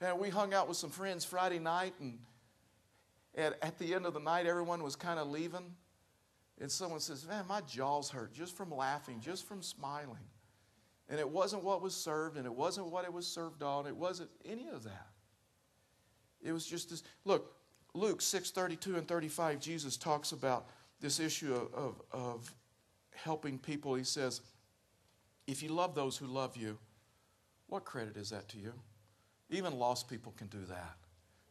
And 0.00 0.18
we 0.18 0.28
hung 0.28 0.52
out 0.52 0.68
with 0.68 0.76
some 0.76 0.90
friends 0.90 1.24
Friday 1.24 1.58
night, 1.58 1.94
and 1.98 2.18
at, 3.34 3.56
at 3.62 3.78
the 3.78 3.94
end 3.94 4.04
of 4.04 4.12
the 4.12 4.20
night, 4.20 4.46
everyone 4.46 4.82
was 4.82 4.96
kind 4.96 5.18
of 5.18 5.28
leaving. 5.28 5.74
And 6.60 6.70
someone 6.70 7.00
says, 7.00 7.26
Man, 7.26 7.44
my 7.48 7.62
jaws 7.62 8.10
hurt 8.10 8.32
just 8.32 8.56
from 8.56 8.70
laughing, 8.70 9.20
just 9.20 9.46
from 9.46 9.62
smiling. 9.62 10.28
And 11.08 11.18
it 11.18 11.28
wasn't 11.28 11.64
what 11.64 11.82
was 11.82 11.94
served, 11.94 12.36
and 12.36 12.46
it 12.46 12.54
wasn't 12.54 12.88
what 12.88 13.04
it 13.04 13.12
was 13.12 13.26
served 13.26 13.62
on, 13.62 13.86
it 13.86 13.96
wasn't 13.96 14.30
any 14.44 14.68
of 14.68 14.84
that. 14.84 15.08
It 16.42 16.52
was 16.52 16.66
just 16.66 16.90
this. 16.90 17.02
Look, 17.24 17.54
Luke 17.94 18.20
6 18.20 18.50
32 18.50 18.96
and 18.96 19.08
35, 19.08 19.60
Jesus 19.60 19.96
talks 19.96 20.32
about 20.32 20.66
this 21.00 21.18
issue 21.20 21.54
of, 21.54 21.72
of, 21.74 22.02
of 22.12 22.54
helping 23.14 23.58
people. 23.58 23.94
He 23.94 24.04
says, 24.04 24.42
if 25.46 25.62
you 25.62 25.68
love 25.70 25.94
those 25.94 26.16
who 26.16 26.26
love 26.26 26.56
you, 26.56 26.78
what 27.68 27.84
credit 27.84 28.16
is 28.16 28.30
that 28.30 28.48
to 28.50 28.58
you? 28.58 28.72
Even 29.50 29.78
lost 29.78 30.08
people 30.08 30.32
can 30.36 30.48
do 30.48 30.64
that. 30.68 30.96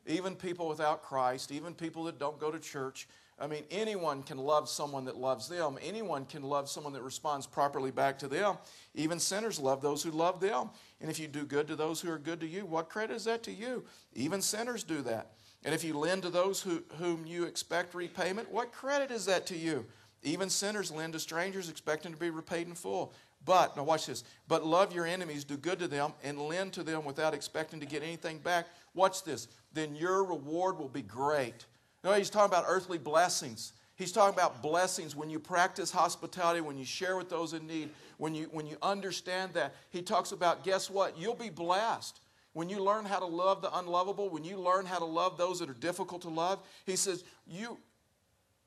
Even 0.06 0.36
people 0.36 0.68
without 0.68 1.02
Christ, 1.02 1.52
even 1.52 1.74
people 1.74 2.04
that 2.06 2.20
don't 2.20 2.40
go 2.40 2.52
to 2.52 2.60
church. 2.60 3.08
I 3.40 3.48
mean, 3.48 3.64
anyone 3.72 4.22
can 4.22 4.38
love 4.38 4.68
someone 4.68 5.06
that 5.06 5.16
loves 5.16 5.48
them. 5.48 5.78
Anyone 5.82 6.26
can 6.26 6.44
love 6.44 6.70
someone 6.70 6.94
that 6.94 7.02
responds 7.02 7.48
properly 7.48 7.90
back 7.90 8.20
to 8.20 8.28
them. 8.28 8.58
Even 8.96 9.20
sinners 9.20 9.60
love 9.60 9.82
those 9.82 10.04
who 10.04 10.12
love 10.12 10.40
them. 10.40 10.70
And 11.02 11.10
if 11.10 11.20
you 11.20 11.28
do 11.28 11.46
good 11.46 11.68
to 11.68 11.76
those 11.76 12.02
who 12.02 12.12
are 12.12 12.18
good 12.18 12.42
to 12.42 12.48
you, 12.48 12.66
what 12.66 12.90
credit 12.90 13.16
is 13.16 13.26
that 13.26 13.44
to 13.44 13.52
you? 13.52 13.86
Even 14.14 14.42
sinners 14.42 14.84
do 14.84 15.02
that. 15.04 15.32
And 15.64 15.74
if 15.74 15.84
you 15.84 15.98
lend 15.98 16.24
to 16.24 16.30
those 16.30 16.62
who, 16.62 16.84
whom 17.00 17.26
you 17.26 17.46
expect 17.46 17.96
repayment, 17.96 18.52
what 18.52 18.74
credit 18.74 19.10
is 19.10 19.26
that 19.26 19.46
to 19.48 19.58
you? 19.58 19.86
Even 20.22 20.50
sinners 20.50 20.92
lend 20.92 21.14
to 21.14 21.20
strangers 21.20 21.70
expecting 21.70 22.12
to 22.12 22.18
be 22.18 22.30
repaid 22.30 22.68
in 22.68 22.76
full. 22.76 23.14
But, 23.46 23.76
now 23.76 23.84
watch 23.84 24.06
this, 24.06 24.24
but 24.48 24.66
love 24.66 24.94
your 24.94 25.06
enemies, 25.06 25.44
do 25.44 25.58
good 25.58 25.80
to 25.80 25.88
them, 25.88 26.14
and 26.24 26.40
lend 26.40 26.74
to 26.74 26.84
them 26.84 27.04
without 27.04 27.34
expecting 27.34 27.80
to 27.82 27.86
get 27.86 28.02
anything 28.02 28.38
back. 28.38 28.68
Watch 28.94 29.24
this. 29.24 29.48
Then 29.74 29.96
your 29.96 30.24
reward 30.24 30.78
will 30.78 30.90
be 30.90 31.02
great. 31.02 31.66
Know, 32.04 32.14
he's 32.14 32.30
talking 32.30 32.52
about 32.52 32.66
earthly 32.68 32.98
blessings. 32.98 33.74
He's 33.96 34.12
talking 34.12 34.34
about 34.34 34.62
blessings 34.62 35.16
when 35.16 35.30
you 35.30 35.40
practice 35.40 35.92
hospitality, 35.92 36.62
when 36.62 36.78
you 36.78 36.86
share 36.86 37.16
with 37.16 37.30
those 37.30 37.54
in 37.54 37.68
need, 37.68 37.90
when 38.18 38.34
you, 38.36 38.50
when 38.52 38.66
you 38.66 38.78
understand 38.82 39.54
that. 39.54 39.76
He 39.90 40.02
talks 40.02 40.32
about, 40.32 40.64
guess 40.64 40.90
what? 40.90 41.18
You'll 41.18 41.36
be 41.36 41.50
blessed. 41.50 42.20
When 42.54 42.70
you 42.70 42.84
learn 42.84 43.06
how 43.06 43.20
to 43.20 43.26
love 43.26 43.62
the 43.62 43.76
unlovable, 43.78 44.30
when 44.30 44.44
you 44.44 44.58
learn 44.58 44.86
how 44.86 45.00
to 45.00 45.06
love 45.06 45.38
those 45.38 45.60
that 45.60 45.70
are 45.70 45.76
difficult 45.76 46.22
to 46.24 46.30
love, 46.30 46.60
he 46.86 46.96
says, 46.96 47.24
you, 47.48 47.78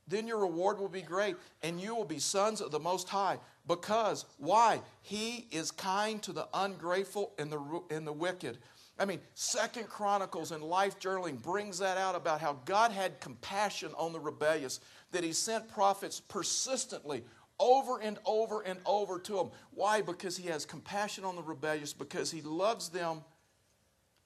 then 0.09 0.27
your 0.27 0.39
reward 0.39 0.79
will 0.79 0.89
be 0.89 1.03
great, 1.03 1.37
and 1.63 1.81
you 1.81 1.95
will 1.95 2.05
be 2.05 2.19
sons 2.19 2.61
of 2.61 2.71
the 2.71 2.79
Most 2.79 3.09
High. 3.09 3.39
Because, 3.67 4.25
why? 4.39 4.81
He 5.03 5.49
is 5.51 5.71
kind 5.71 6.23
to 6.23 6.33
the 6.33 6.49
ungrateful 6.55 7.33
and 7.39 7.51
the, 7.51 7.83
and 7.91 8.07
the 8.07 8.13
wicked. 8.13 8.59
I 8.99 9.05
mean, 9.05 9.21
Second 9.35 9.89
Chronicles 9.89 10.53
and 10.53 10.63
Life 10.63 10.99
Journaling 10.99 11.43
brings 11.43 11.79
that 11.81 11.99
out 11.99 12.15
about 12.15 12.41
how 12.41 12.59
God 12.65 12.93
had 12.93 13.21
compassion 13.21 13.91
on 13.99 14.13
the 14.13 14.21
rebellious, 14.21 14.81
that 15.13 15.25
He 15.25 15.33
sent 15.33 15.69
prophets 15.69 16.21
persistently 16.21 17.25
over 17.59 18.01
and 18.01 18.19
over 18.25 18.63
and 18.63 18.79
over 18.87 19.19
to 19.19 19.33
them. 19.35 19.51
Why? 19.73 20.01
Because 20.01 20.37
He 20.37 20.49
has 20.49 20.65
compassion 20.65 21.25
on 21.25 21.37
the 21.37 21.43
rebellious, 21.43 21.93
because 21.93 22.31
He 22.31 22.41
loves 22.41 22.89
them. 22.89 23.23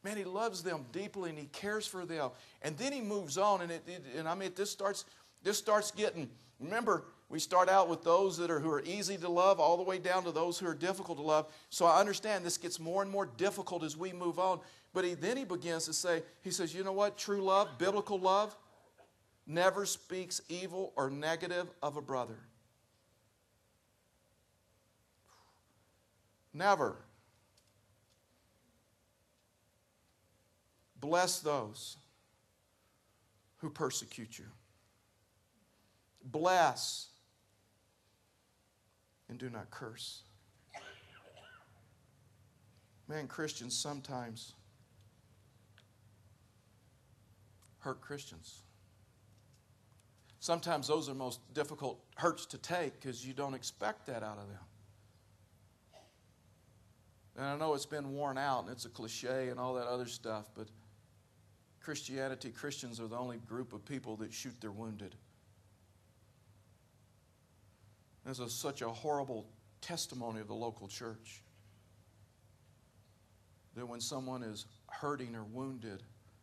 Man, 0.05 0.16
He 0.16 0.25
loves 0.25 0.62
them 0.62 0.87
deeply 0.93 1.31
and 1.31 1.38
He 1.38 1.47
cares 1.47 1.87
for 1.87 2.05
them. 2.05 2.31
And 2.62 2.77
then 2.77 2.93
He 2.93 3.01
moves 3.01 3.38
on, 3.38 3.62
and, 3.62 3.73
it, 3.73 3.83
it, 3.88 4.05
and 4.16 4.29
I 4.29 4.35
mean, 4.35 4.53
this 4.55 4.71
starts, 4.71 5.05
this 5.42 5.59
starts 5.59 5.90
getting, 5.90 6.29
remember, 6.59 7.05
we 7.29 7.38
start 7.38 7.68
out 7.68 7.88
with 7.88 8.03
those 8.03 8.37
that 8.38 8.50
are 8.50 8.59
who 8.59 8.70
are 8.70 8.83
easy 8.83 9.16
to 9.16 9.29
love 9.29 9.61
all 9.61 9.76
the 9.76 9.85
way 9.85 9.98
down 9.98 10.24
to 10.24 10.33
those 10.33 10.59
who 10.59 10.66
are 10.66 10.74
difficult 10.74 11.18
to 11.18 11.22
love. 11.22 11.46
So 11.70 11.87
I 11.87 12.00
understand 12.00 12.44
this 12.44 12.59
gets 12.59 12.81
more 12.81 13.03
and 13.03 13.11
more 13.11 13.26
difficult 13.26 13.85
as 13.85 13.96
we 13.96 14.12
move 14.12 14.38
on. 14.38 14.61
But 14.92 15.05
he, 15.05 15.14
then 15.14 15.37
he 15.37 15.44
begins 15.44 15.87
to 15.87 15.92
say, 15.92 16.22
he 16.42 16.50
says, 16.50 16.74
you 16.74 16.83
know 16.83 16.92
what? 16.92 17.16
True 17.16 17.40
love, 17.40 17.79
biblical 17.79 18.18
love, 18.18 18.57
never 19.46 19.87
speaks 19.87 20.40
evil 20.48 20.92
or 20.96 21.09
negative 21.09 21.70
of 21.83 21.96
a 21.96 22.03
brother. 22.03 22.38
Never. 26.53 26.96
Bless 31.00 31.38
those 31.38 31.96
who 33.59 33.70
persecute 33.70 34.37
you. 34.37 34.46
Bless 36.24 37.09
and 39.28 39.38
do 39.38 39.48
not 39.48 39.70
curse. 39.70 40.22
Man, 43.09 43.26
Christians 43.26 43.76
sometimes 43.76 44.54
hurt 47.78 48.00
Christians. 48.00 48.62
Sometimes 50.38 50.88
those 50.88 51.09
are 51.09 51.14
most 51.14 51.40
difficult 51.52 52.00
hurts 52.16 52.46
to 52.46 52.59
take 52.59 53.00
because 53.00 53.26
you 53.26 53.35
don't 53.35 53.54
expect 53.54 54.06
that 54.06 54.22
out 54.22 54.38
of 54.38 54.48
them. 54.48 54.59
And 57.37 57.46
I 57.46 57.56
know 57.56 57.74
it's 57.74 57.87
been 57.87 58.12
worn 58.12 58.38
out 58.38 58.64
and 58.64 58.70
it's 58.70 58.85
a 58.85 58.88
cliche 58.88 59.48
and 59.48 59.59
all 59.59 59.74
that 59.74 59.87
other 59.87 60.06
stuff, 60.06 60.50
but 60.54 60.68
Christianity, 61.80 62.50
Christians 62.50 63.00
are 63.00 63.06
the 63.06 63.16
only 63.16 63.38
group 63.38 63.72
of 63.72 63.85
people 63.85 64.16
that 64.16 64.33
shoot 64.33 64.54
their 64.61 64.72
wounded. 64.72 65.14
This 68.24 68.38
is 68.38 68.52
such 68.52 68.83
a 68.83 68.88
horrible 68.88 69.46
testimony 69.80 70.40
of 70.40 70.48
the 70.48 70.54
local 70.54 70.88
church. 70.88 71.42
That 73.76 73.87
when 73.87 74.00
someone 74.00 74.42
is 74.42 74.66
hurting 74.88 75.35
or 75.35 75.44
wounded 75.44 76.02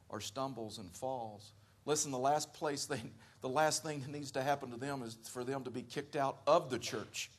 or 0.10 0.22
stumbles 0.22 0.80
and 0.80 0.92
falls, 0.92 1.52
listen, 1.86 2.12
the 2.12 2.18
last 2.18 2.54
place 2.54 2.86
they, 2.86 3.02
the 3.42 3.50
last 3.50 3.84
thing 3.84 4.02
that 4.02 4.10
needs 4.10 4.32
to 4.32 4.42
happen 4.42 4.72
to 4.72 4.78
them 4.78 5.04
is 5.04 5.18
for 5.32 5.44
them 5.44 5.64
to 5.66 5.72
be 5.72 5.82
kicked 5.82 6.16
out 6.16 6.40
of 6.48 6.70
the 6.70 6.80
church. 6.80 7.30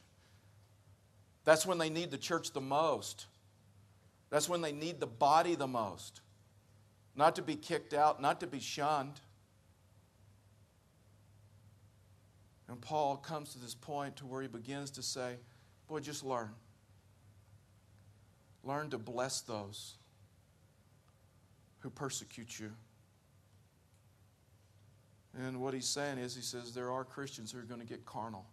That's 1.45 1.67
when 1.67 1.79
they 1.79 1.91
need 1.91 2.11
the 2.11 2.19
church 2.19 2.53
the 2.53 2.61
most. 2.61 3.27
That's 4.31 4.49
when 4.49 4.61
they 4.61 4.73
need 4.73 5.01
the 5.01 5.07
body 5.07 5.55
the 5.55 5.67
most. 5.67 6.21
Not 7.17 7.37
to 7.37 7.43
be 7.43 7.57
kicked 7.57 7.95
out, 7.95 8.21
not 8.21 8.41
to 8.41 8.47
be 8.47 8.61
shunned. 8.61 9.21
And 12.69 12.81
Paul 12.81 13.17
comes 13.17 13.53
to 13.53 13.59
this 13.59 13.75
point 13.75 14.17
to 14.17 14.27
where 14.27 14.43
he 14.43 14.49
begins 14.49 14.91
to 14.93 15.03
say, 15.03 15.37
Boy, 15.89 16.01
just 16.01 16.23
learn. 16.23 16.51
Learn 18.63 18.91
to 18.91 18.99
bless 18.99 19.41
those 19.41 19.95
who 21.81 21.91
persecute 21.91 22.59
you. 22.59 22.71
And 25.39 25.61
what 25.61 25.73
he's 25.73 25.89
saying 25.89 26.19
is, 26.19 26.35
he 26.35 26.43
says, 26.43 26.75
there 26.75 26.91
are 26.91 27.05
Christians 27.05 27.53
who 27.53 27.59
are 27.59 27.63
going 27.63 27.81
to 27.81 27.87
get 27.87 28.05
carnal. 28.05 28.45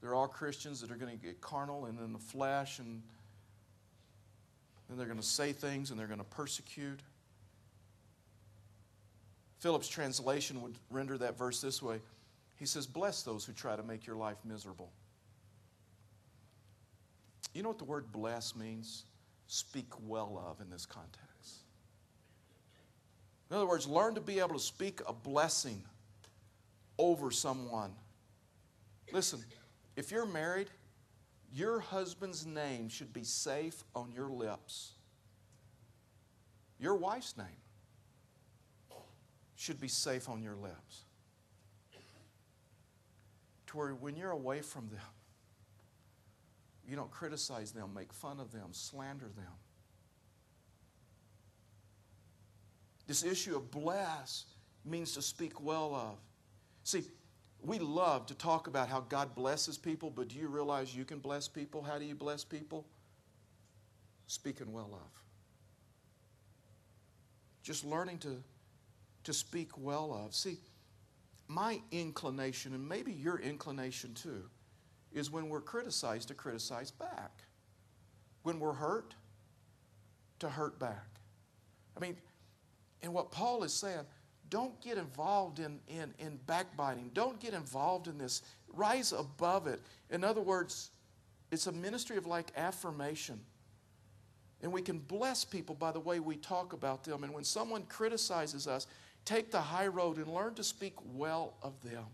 There 0.00 0.14
are 0.14 0.28
Christians 0.28 0.80
that 0.80 0.90
are 0.90 0.96
going 0.96 1.16
to 1.18 1.22
get 1.22 1.40
carnal 1.40 1.86
and 1.86 1.98
in 1.98 2.12
the 2.12 2.18
flesh, 2.18 2.78
and 2.78 3.02
then 4.88 4.96
they're 4.96 5.06
going 5.06 5.18
to 5.18 5.26
say 5.26 5.52
things 5.52 5.90
and 5.90 5.98
they're 5.98 6.06
going 6.06 6.18
to 6.18 6.24
persecute. 6.24 7.00
Phillips' 9.58 9.88
translation 9.88 10.62
would 10.62 10.74
render 10.90 11.18
that 11.18 11.36
verse 11.36 11.60
this 11.60 11.82
way 11.82 12.00
he 12.62 12.66
says, 12.66 12.86
Bless 12.86 13.24
those 13.24 13.44
who 13.44 13.52
try 13.52 13.74
to 13.74 13.82
make 13.82 14.06
your 14.06 14.14
life 14.14 14.36
miserable. 14.44 14.92
You 17.52 17.64
know 17.64 17.70
what 17.70 17.78
the 17.78 17.84
word 17.84 18.12
bless 18.12 18.54
means? 18.54 19.04
Speak 19.48 19.88
well 20.06 20.40
of 20.48 20.60
in 20.60 20.70
this 20.70 20.86
context. 20.86 21.64
In 23.50 23.56
other 23.56 23.66
words, 23.66 23.88
learn 23.88 24.14
to 24.14 24.20
be 24.20 24.38
able 24.38 24.54
to 24.54 24.60
speak 24.60 25.00
a 25.08 25.12
blessing 25.12 25.82
over 26.98 27.32
someone. 27.32 27.90
Listen, 29.10 29.44
if 29.96 30.12
you're 30.12 30.24
married, 30.24 30.68
your 31.52 31.80
husband's 31.80 32.46
name 32.46 32.88
should 32.88 33.12
be 33.12 33.24
safe 33.24 33.82
on 33.92 34.12
your 34.12 34.30
lips. 34.30 34.92
Your 36.78 36.94
wife's 36.94 37.36
name 37.36 37.46
should 39.56 39.80
be 39.80 39.88
safe 39.88 40.28
on 40.28 40.44
your 40.44 40.54
lips 40.54 41.06
to 43.72 43.78
where 43.78 43.94
when 43.94 44.16
you're 44.16 44.30
away 44.30 44.60
from 44.60 44.88
them, 44.88 45.00
you 46.86 46.94
don't 46.94 47.10
criticize 47.10 47.72
them, 47.72 47.92
make 47.94 48.12
fun 48.12 48.38
of 48.38 48.52
them, 48.52 48.68
slander 48.72 49.28
them. 49.36 49.52
This 53.06 53.24
issue 53.24 53.56
of 53.56 53.70
bless 53.70 54.44
means 54.84 55.12
to 55.12 55.22
speak 55.22 55.60
well 55.60 55.94
of. 55.94 56.18
See, 56.84 57.02
we 57.62 57.78
love 57.78 58.26
to 58.26 58.34
talk 58.34 58.66
about 58.66 58.88
how 58.88 59.00
God 59.00 59.34
blesses 59.34 59.78
people, 59.78 60.10
but 60.10 60.28
do 60.28 60.36
you 60.36 60.48
realize 60.48 60.94
you 60.94 61.04
can 61.04 61.18
bless 61.18 61.48
people? 61.48 61.82
How 61.82 61.98
do 61.98 62.04
you 62.04 62.14
bless 62.14 62.44
people? 62.44 62.86
Speaking 64.26 64.72
well 64.72 64.90
of. 64.92 65.22
Just 67.62 67.84
learning 67.84 68.18
to, 68.18 68.42
to 69.24 69.32
speak 69.32 69.78
well 69.78 70.12
of. 70.24 70.34
See, 70.34 70.58
my 71.48 71.80
inclination, 71.90 72.74
and 72.74 72.88
maybe 72.88 73.12
your 73.12 73.38
inclination 73.38 74.14
too, 74.14 74.44
is 75.12 75.30
when 75.30 75.48
we're 75.48 75.60
criticized 75.60 76.28
to 76.28 76.34
criticize 76.34 76.90
back. 76.90 77.42
When 78.42 78.58
we're 78.58 78.72
hurt, 78.72 79.14
to 80.40 80.48
hurt 80.48 80.78
back. 80.78 81.06
I 81.96 82.00
mean, 82.00 82.16
and 83.02 83.12
what 83.12 83.30
Paul 83.30 83.62
is 83.62 83.72
saying, 83.72 84.04
don't 84.48 84.78
get 84.80 84.98
involved 84.98 85.58
in, 85.60 85.80
in, 85.88 86.12
in 86.18 86.38
backbiting. 86.46 87.10
Don't 87.14 87.40
get 87.40 87.54
involved 87.54 88.06
in 88.06 88.18
this. 88.18 88.42
Rise 88.74 89.12
above 89.12 89.66
it. 89.66 89.80
In 90.10 90.24
other 90.24 90.42
words, 90.42 90.90
it's 91.50 91.66
a 91.66 91.72
ministry 91.72 92.16
of 92.16 92.26
like 92.26 92.52
affirmation. 92.56 93.40
And 94.62 94.72
we 94.72 94.82
can 94.82 94.98
bless 94.98 95.44
people 95.44 95.74
by 95.74 95.90
the 95.90 96.00
way 96.00 96.20
we 96.20 96.36
talk 96.36 96.72
about 96.72 97.02
them. 97.02 97.24
And 97.24 97.32
when 97.32 97.44
someone 97.44 97.82
criticizes 97.84 98.68
us, 98.68 98.86
Take 99.24 99.50
the 99.50 99.60
high 99.60 99.86
road 99.86 100.16
and 100.16 100.32
learn 100.32 100.54
to 100.54 100.64
speak 100.64 100.94
well 101.14 101.54
of 101.62 101.80
them. 101.82 102.04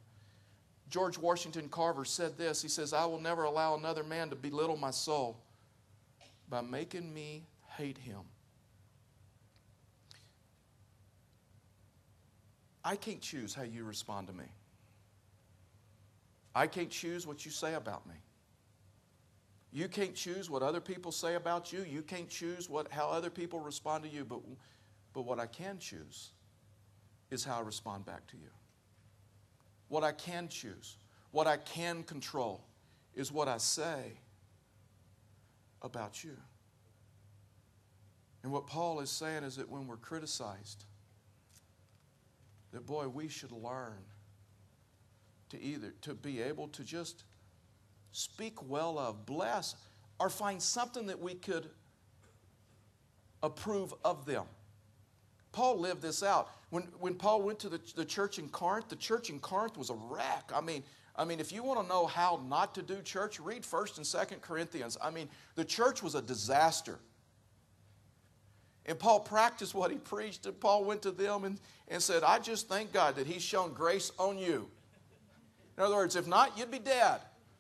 George 0.90 1.18
Washington 1.18 1.68
Carver 1.68 2.05
said 2.05 2.37
this 2.37 2.62
He 2.62 2.68
says, 2.68 2.92
I 2.92 3.05
will 3.07 3.21
never 3.21 3.44
allow 3.44 3.77
another 3.77 4.03
man 4.03 4.31
to 4.31 4.37
belittle 4.37 4.77
my 4.77 4.90
soul 4.90 5.38
by 6.49 6.61
making 6.61 7.12
me 7.12 7.44
hate 7.77 7.99
him. 7.99 8.21
I 12.85 12.97
can't 12.97 13.21
choose 13.21 13.55
how 13.55 13.64
you 13.64 13.85
respond 13.85 14.29
to 14.29 14.33
me. 14.33 14.44
I 16.55 16.66
can't 16.66 16.90
choose 16.90 17.27
what 17.27 17.44
you 17.44 17.51
say 17.51 17.75
about 17.75 18.07
me. 18.07 18.14
You 19.71 19.88
can't 19.88 20.14
choose 20.14 20.49
what 20.49 20.62
other 20.62 20.81
people 20.81 21.12
say 21.12 21.35
about 21.35 21.73
you. 21.73 21.85
You 21.88 22.01
can't 22.01 22.29
choose 22.29 22.71
what, 22.71 22.90
how 22.90 23.09
other 23.09 23.29
people 23.29 23.61
respond 23.61 24.05
to 24.05 24.09
you. 24.09 24.25
But, 24.25 24.40
but 25.12 25.23
what 25.23 25.38
I 25.38 25.47
can 25.47 25.79
choose 25.79 26.31
is 27.31 27.45
how 27.45 27.59
I 27.59 27.61
respond 27.61 28.05
back 28.05 28.27
to 28.29 28.37
you. 28.37 28.51
What 29.88 30.05
I 30.05 30.12
can 30.12 30.49
choose, 30.49 30.97
what 31.31 31.47
I 31.47 31.57
can 31.57 32.03
control, 32.03 32.64
is 33.14 33.33
what 33.33 33.49
I 33.49 33.59
say 33.59 34.12
about 35.83 36.23
you. 36.25 36.37
And 38.43 38.53
what 38.53 38.67
Paul 38.67 39.01
is 39.01 39.11
saying 39.11 39.43
is 39.43 39.57
that 39.57 39.69
when 39.69 39.87
we're 39.87 39.97
criticized, 39.97 40.85
that 42.73 42.87
boy, 42.87 43.09
we 43.09 43.29
should 43.29 43.53
learn 43.53 43.99
to 45.51 45.61
either 45.61 45.93
to 46.03 46.14
be 46.14 46.43
able 46.43 46.69
to 46.69 46.85
just 46.85 47.25
speak 48.12 48.69
well 48.69 48.99
of, 48.99 49.27
bless, 49.27 49.75
or 50.21 50.29
find 50.29 50.62
something 50.62 51.07
that 51.07 51.19
we 51.19 51.35
could 51.35 51.69
approve 53.43 53.95
of 54.05 54.27
them. 54.27 54.45
Paul 55.59 55.81
lived 55.81 56.03
this 56.03 56.23
out. 56.23 56.53
When, 56.71 56.85
when 57.01 57.14
Paul 57.14 57.42
went 57.42 57.59
to 57.59 57.68
the, 57.68 57.81
the 57.97 58.05
church 58.05 58.38
in 58.38 58.49
Corinth, 58.49 58.88
the 58.88 58.94
church 58.94 59.29
in 59.29 59.40
Corinth 59.40 59.77
was 59.77 59.90
a 59.90 59.94
wreck. 59.94 60.53
I 60.55 60.61
mean, 60.61 60.85
I 61.16 61.25
mean, 61.25 61.40
if 61.40 61.51
you 61.51 61.64
want 61.64 61.83
to 61.83 61.88
know 61.88 62.07
how 62.07 62.40
not 62.49 62.77
to 62.77 62.83
do 62.83 63.03
church, 63.03 63.40
read 63.40 63.64
1st 63.64 63.97
and 63.97 64.07
2nd 64.07 64.40
Corinthians. 64.40 64.97
I 65.03 65.11
mean, 65.11 65.29
the 65.57 65.64
church 65.64 66.01
was 66.01 66.14
a 66.14 66.23
disaster. 66.23 67.01
And 68.87 68.97
Paul 68.97 69.18
practiced 69.18 69.75
what 69.75 69.90
he 69.90 69.97
preached, 69.97 70.47
and 70.47 70.59
Paul 70.61 70.85
went 70.85 71.03
to 71.03 71.11
them 71.11 71.42
and, 71.42 71.59
and 71.88 72.01
said, 72.01 72.23
I 72.23 72.38
just 72.38 72.68
thank 72.68 72.92
God 72.92 73.16
that 73.16 73.27
he's 73.27 73.42
shown 73.42 73.73
grace 73.73 74.12
on 74.16 74.38
you. 74.38 74.71
In 75.77 75.83
other 75.83 75.97
words, 75.97 76.14
if 76.14 76.29
not, 76.29 76.57
you'd 76.57 76.71
be 76.71 76.79
dead. 76.79 77.18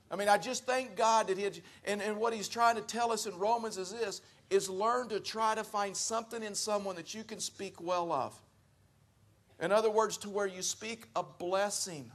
I 0.08 0.14
mean, 0.14 0.28
I 0.28 0.38
just 0.38 0.66
thank 0.66 0.94
God 0.94 1.26
that 1.26 1.36
he 1.36 1.42
had, 1.42 1.58
and, 1.84 2.00
and 2.00 2.16
what 2.18 2.32
he's 2.32 2.48
trying 2.48 2.76
to 2.76 2.80
tell 2.80 3.10
us 3.10 3.26
in 3.26 3.36
Romans 3.36 3.76
is 3.76 3.90
this, 3.90 4.22
is 4.50 4.68
learn 4.70 5.08
to 5.08 5.20
try 5.20 5.54
to 5.54 5.64
find 5.64 5.96
something 5.96 6.42
in 6.42 6.54
someone 6.54 6.96
that 6.96 7.14
you 7.14 7.24
can 7.24 7.40
speak 7.40 7.80
well 7.80 8.12
of. 8.12 8.38
In 9.60 9.72
other 9.72 9.90
words, 9.90 10.16
to 10.18 10.30
where 10.30 10.46
you 10.46 10.62
speak 10.62 11.06
a 11.16 11.22
blessing. 11.22 12.10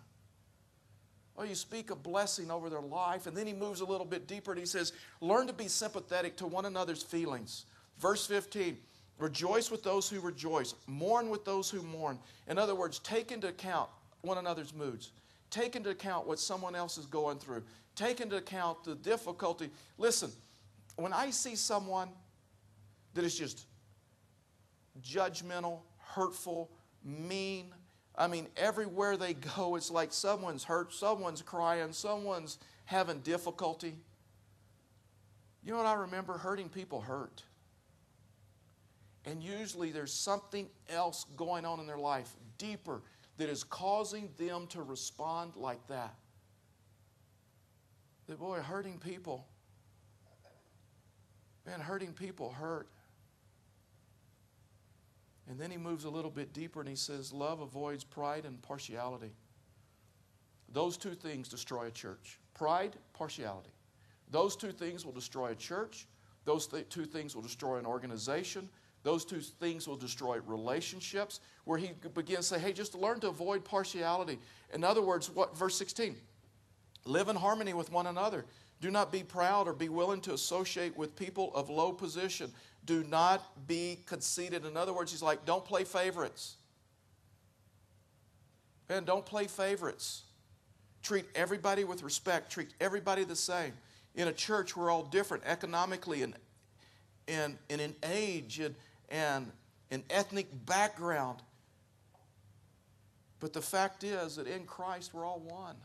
Or 1.36 1.46
you 1.46 1.56
speak 1.56 1.91
a 1.91 1.96
blessing 1.96 2.52
over 2.52 2.69
their 2.69 2.82
life. 2.82 3.28
And 3.28 3.36
then 3.36 3.48
he 3.48 3.54
moves 3.54 3.82
a 3.82 3.86
little 3.86 4.06
bit 4.06 4.28
deeper 4.28 4.52
and 4.52 4.60
he 4.60 4.65
says, 4.65 4.93
Learn 5.19 5.48
to 5.48 5.54
be 5.54 5.67
sympathetic 5.67 6.38
to 6.38 6.48
one 6.48 6.65
another's 6.65 7.04
feelings. 7.04 7.65
Verse 8.00 8.26
15 8.28 8.78
Rejoice 9.19 9.69
with 9.69 9.84
those 9.84 10.10
who 10.10 10.19
rejoice, 10.19 10.74
mourn 10.88 11.30
with 11.30 11.46
those 11.46 11.69
who 11.69 11.82
mourn. 11.84 12.19
In 12.48 12.58
other 12.58 12.76
words, 12.76 13.00
take 13.00 13.32
into 13.32 13.48
account 13.48 13.89
one 14.22 14.38
another's 14.38 14.74
moods, 14.74 15.12
take 15.50 15.76
into 15.76 15.91
account 15.91 16.28
what 16.28 16.39
someone 16.39 16.76
else 16.76 16.98
is 16.98 17.06
going 17.06 17.38
through, 17.38 17.63
take 17.96 18.22
into 18.22 18.38
account 18.38 18.84
the 18.84 18.96
difficulty. 18.96 19.69
Listen, 19.98 20.32
when 20.96 21.13
I 21.13 21.30
see 21.30 21.56
someone 21.56 22.10
that 23.13 23.23
is 23.23 23.38
just 23.38 23.65
judgmental, 25.02 25.80
hurtful, 25.97 26.71
mean, 27.04 27.73
I 28.15 28.28
mean, 28.28 28.47
everywhere 28.56 29.17
they 29.17 29.34
go, 29.34 29.76
it's 29.76 29.91
like 29.91 30.13
someone's 30.13 30.63
hurt, 30.63 30.93
someone's 30.93 31.41
crying, 31.41 31.91
someone's 31.93 32.60
having 32.86 33.19
difficulty. 33.19 33.95
You 35.63 35.71
know 35.71 35.78
what 35.78 35.88
I 35.88 35.93
remember? 35.93 36.38
Hurting 36.38 36.69
people 36.69 37.02
hurt. 37.02 37.43
And 39.26 39.41
usually 39.41 39.91
there's 39.91 40.13
something 40.13 40.67
else 40.89 41.26
going 41.38 41.65
on 41.65 41.80
in 41.80 41.88
their 41.88 41.97
life, 41.97 42.30
deeper, 42.58 43.02
that 43.38 43.49
is 43.49 43.63
causing 43.63 44.30
them 44.38 44.67
to 44.67 44.84
respond 44.84 45.56
like 45.56 45.86
that. 45.88 46.13
That, 48.28 48.39
boy, 48.39 48.60
hurting 48.60 48.99
people, 48.99 49.47
man, 51.65 51.80
hurting 51.80 52.13
people 52.13 52.52
hurt. 52.52 52.88
And 55.49 55.60
then 55.60 55.71
he 55.71 55.77
moves 55.77 56.06
a 56.06 56.10
little 56.10 56.32
bit 56.32 56.53
deeper 56.53 56.79
and 56.79 56.89
he 56.89 56.95
says, 56.95 57.34
Love 57.34 57.60
avoids 57.60 58.03
pride 58.03 58.45
and 58.45 58.62
partiality. 58.62 59.34
Those 60.71 60.97
two 60.97 61.13
things 61.13 61.47
destroy 61.47 61.88
a 61.88 61.91
church 61.91 62.39
pride, 62.53 62.95
partiality. 63.13 63.71
Those 64.29 64.56
two 64.56 64.71
things 64.71 65.06
will 65.06 65.12
destroy 65.12 65.51
a 65.51 65.56
church. 65.56 66.08
Those 66.45 66.67
th- 66.67 66.89
two 66.89 67.06
things 67.06 67.36
will 67.36 67.41
destroy 67.41 67.77
an 67.77 67.86
organization. 67.86 68.69
Those 69.03 69.25
two 69.25 69.41
things 69.41 69.88
will 69.88 69.95
destroy 69.95 70.39
relationships. 70.45 71.39
Where 71.65 71.77
he 71.77 71.91
begins 72.13 72.49
to 72.49 72.56
say, 72.56 72.60
hey, 72.60 72.73
just 72.73 72.95
learn 72.95 73.19
to 73.21 73.29
avoid 73.29 73.65
partiality. 73.65 74.39
In 74.73 74.84
other 74.84 75.01
words, 75.01 75.29
what 75.29 75.58
verse 75.58 75.75
16? 75.75 76.15
Live 77.06 77.27
in 77.27 77.36
harmony 77.36 77.73
with 77.73 77.91
one 77.91 78.08
another. 78.08 78.45
Do 78.82 78.91
not 78.91 79.12
be 79.12 79.23
proud 79.23 79.67
or 79.67 79.73
be 79.73 79.89
willing 79.89 80.21
to 80.21 80.34
associate 80.34 80.97
with 80.97 81.15
people 81.15 81.53
of 81.53 81.69
low 81.69 81.91
position. 81.91 82.51
Do 82.86 83.04
not 83.04 83.67
be 83.67 84.00
conceited. 84.06 84.65
In 84.65 84.76
other 84.76 84.93
words, 84.93 85.12
he's 85.12 85.22
like, 85.22 85.46
don't 85.46 85.63
play 85.63 85.84
favorites. 85.84 86.56
And 88.89 89.06
don't 89.06 89.26
play 89.26 89.48
favorites. 89.48 90.24
Treat 91.02 91.26
everybody 91.36 91.84
with 91.84 92.04
respect. 92.04 92.52
Treat 92.52 92.74
everybody 92.80 93.24
the 93.24 93.36
same. 93.36 93.74
In 94.15 94.28
a 94.28 94.34
church, 94.34 94.76
we're 94.76 94.91
all 94.91 95.04
different 95.04 95.43
economically 95.46 96.22
and, 96.22 96.34
and, 97.28 97.58
and 97.69 97.82
in 97.82 97.96
age 98.04 98.60
and, 98.60 98.76
and 99.10 99.52
an 99.91 100.04
ethnic 100.10 100.48
background. 100.65 101.39
But 103.39 103.54
the 103.54 103.62
fact 103.62 104.04
is 104.04 104.36
that 104.36 104.48
in 104.48 104.65
Christ, 104.65 105.13
we're 105.13 105.26
all 105.26 105.39
one. 105.39 105.76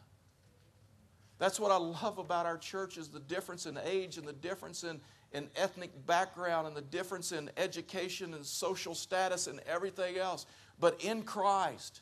That's 1.38 1.58
what 1.60 1.70
I 1.70 1.76
love 1.76 2.18
about 2.18 2.46
our 2.46 2.58
church 2.58 2.96
is 2.98 3.08
the 3.08 3.20
difference 3.20 3.66
in 3.66 3.78
age 3.84 4.16
and 4.18 4.26
the 4.26 4.32
difference 4.32 4.84
in, 4.84 5.00
in 5.32 5.48
ethnic 5.56 5.90
background 6.06 6.66
and 6.66 6.76
the 6.76 6.82
difference 6.82 7.32
in 7.32 7.50
education 7.56 8.34
and 8.34 8.44
social 8.44 8.94
status 8.94 9.46
and 9.46 9.60
everything 9.66 10.16
else. 10.16 10.46
But 10.80 11.02
in 11.04 11.22
Christ, 11.22 12.00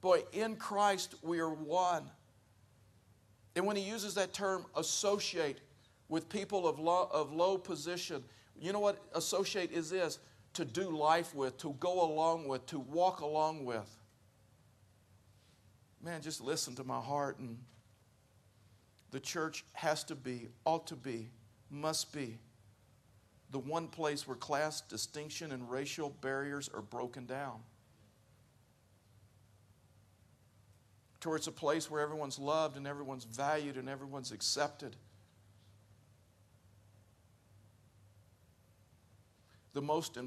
boy, 0.00 0.22
in 0.32 0.56
Christ 0.56 1.14
we 1.22 1.40
are 1.40 1.50
one. 1.50 2.04
And 3.56 3.66
when 3.66 3.76
he 3.76 3.82
uses 3.82 4.14
that 4.14 4.32
term 4.32 4.64
associate 4.76 5.60
with 6.08 6.28
people 6.28 6.66
of 6.66 6.78
low, 6.78 7.08
of 7.12 7.32
low 7.32 7.58
position, 7.58 8.22
you 8.58 8.72
know 8.72 8.80
what 8.80 8.98
associate 9.14 9.72
is 9.72 9.90
this? 9.90 10.18
To 10.54 10.64
do 10.64 10.90
life 10.96 11.34
with, 11.34 11.56
to 11.58 11.74
go 11.80 12.04
along 12.04 12.46
with, 12.46 12.64
to 12.66 12.78
walk 12.78 13.20
along 13.20 13.64
with. 13.64 13.88
Man, 16.02 16.20
just 16.20 16.40
listen 16.40 16.74
to 16.76 16.84
my 16.84 17.00
heart 17.00 17.38
and 17.38 17.58
the 19.10 19.20
church 19.20 19.64
has 19.72 20.04
to 20.04 20.14
be, 20.14 20.48
ought 20.64 20.86
to 20.88 20.96
be, 20.96 21.30
must 21.70 22.12
be 22.12 22.38
the 23.52 23.58
one 23.58 23.86
place 23.86 24.26
where 24.26 24.36
class 24.36 24.80
distinction 24.80 25.52
and 25.52 25.70
racial 25.70 26.08
barriers 26.22 26.70
are 26.72 26.80
broken 26.80 27.26
down. 27.26 27.60
Towards 31.20 31.46
a 31.46 31.52
place 31.52 31.90
where 31.90 32.00
everyone's 32.00 32.38
loved 32.38 32.78
and 32.78 32.86
everyone's 32.86 33.24
valued 33.24 33.76
and 33.76 33.88
everyone's 33.90 34.32
accepted. 34.32 34.96
The 39.74 39.82
most 39.82 40.18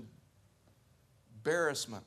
embarrassment 1.44 2.06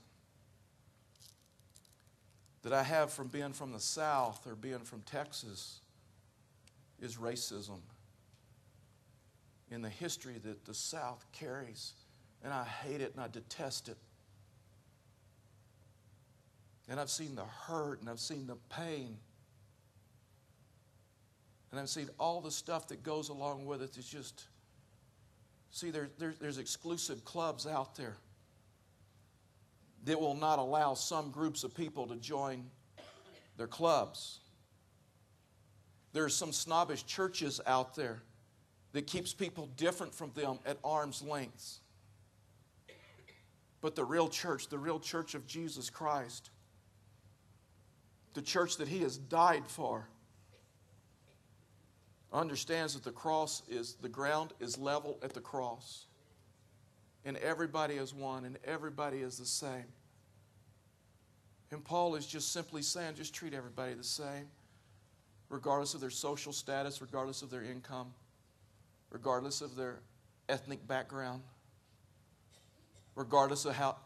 that 2.62 2.72
I 2.72 2.85
have 2.85 3.12
from 3.12 3.26
being 3.26 3.52
from 3.52 3.72
the 3.72 3.81
South 3.81 4.46
or 4.46 4.54
being 4.54 4.78
from 4.81 5.02
Texas 5.02 5.81
is 7.00 7.16
racism 7.16 7.81
in 9.70 9.83
the 9.83 9.88
history 9.88 10.38
that 10.44 10.64
the 10.64 10.74
South 10.74 11.24
carries. 11.33 11.94
And 12.42 12.52
I 12.52 12.64
hate 12.64 13.00
it 13.00 13.12
and 13.14 13.22
I 13.22 13.28
detest 13.28 13.88
it. 13.88 13.96
And 16.88 16.98
I've 16.98 17.11
seen 17.11 17.35
the 17.35 17.44
hurt 17.44 18.00
and 18.00 18.09
I've 18.09 18.20
seen 18.20 18.46
the 18.46 18.57
pain. 18.70 19.18
And 21.70 21.78
I've 21.78 21.90
seen 21.90 22.09
all 22.18 22.40
the 22.40 22.50
stuff 22.50 22.88
that 22.88 23.02
goes 23.02 23.28
along 23.28 23.66
with 23.66 23.83
it. 23.83 23.96
It's 23.98 24.09
just, 24.09 24.46
see, 25.70 25.90
there, 25.90 26.09
there, 26.18 26.35
there's 26.40 26.59
exclusive 26.59 27.24
clubs 27.24 27.66
out 27.66 27.94
there 27.94 28.16
that 30.04 30.18
will 30.18 30.35
not 30.35 30.59
allow 30.59 30.94
some 30.94 31.31
groups 31.31 31.64
of 31.64 31.74
people 31.74 32.07
to 32.07 32.16
join 32.16 32.64
their 33.59 33.66
clubs. 33.66 34.40
There 36.14 36.24
are 36.24 36.31
some 36.31 36.52
snobbish 36.52 37.04
churches 37.04 37.61
out 37.66 37.94
there 37.94 38.22
that 38.92 39.07
keeps 39.07 39.35
people 39.35 39.68
different 39.77 40.14
from 40.14 40.31
them 40.35 40.59
at 40.64 40.79
arm's 40.83 41.22
length. 41.22 41.81
But 43.81 43.94
the 43.94 44.05
real 44.05 44.29
church, 44.29 44.68
the 44.68 44.79
real 44.79 44.98
church 44.98 45.35
of 45.35 45.46
Jesus 45.46 45.90
Christ, 45.90 46.51
the 48.35 48.42
church 48.42 48.77
that 48.79 48.88
He 48.88 49.01
has 49.01 49.16
died 49.16 49.64
for, 49.66 50.09
understands 52.33 52.94
that 52.94 53.05
the 53.05 53.12
cross 53.12 53.62
is, 53.68 53.96
the 54.03 54.09
ground 54.09 54.53
is 54.61 54.77
level 54.79 55.18
at 55.22 55.33
the 55.33 55.40
cross. 55.40 56.07
And 57.24 57.37
everybody 57.38 57.94
is 57.94 58.14
one, 58.14 58.44
and 58.44 58.59
everybody 58.64 59.18
is 59.18 59.38
the 59.38 59.46
same. 59.46 59.87
And 61.70 61.85
Paul 61.85 62.16
is 62.16 62.27
just 62.27 62.53
simply 62.53 62.83
saying, 62.83 63.14
just 63.16 63.35
treat 63.35 63.55
everybody 63.55 63.94
the 63.94 64.05
same 64.05 64.48
regardless 65.48 65.94
of 65.94 66.01
their 66.01 66.11
social 66.11 66.53
status, 66.53 67.01
regardless 67.01 67.42
of 67.42 67.51
their 67.51 67.62
income, 67.62 68.12
regardless 69.10 69.60
of 69.60 69.76
their 69.76 70.00
ethnic 70.48 70.86
background, 70.86 71.42
regardless 73.14 73.64
of 73.64 73.74
how. 73.74 73.96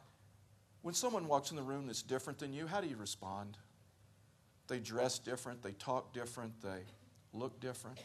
When 0.83 0.95
someone 0.95 1.29
walks 1.29 1.51
in 1.51 1.57
the 1.57 1.63
room 1.63 1.87
that's 1.87 2.03
different 2.03 2.39
than 2.41 2.53
you, 2.53 2.67
how 2.67 2.81
do 2.81 2.89
you 2.89 2.97
respond? 2.97 3.57
They 4.67 4.81
dress 4.81 5.19
different, 5.19 5.63
they 5.63 5.73
talk 5.73 6.13
different, 6.13 6.61
they 6.61 6.83
look 7.33 7.61
different. 7.61 7.99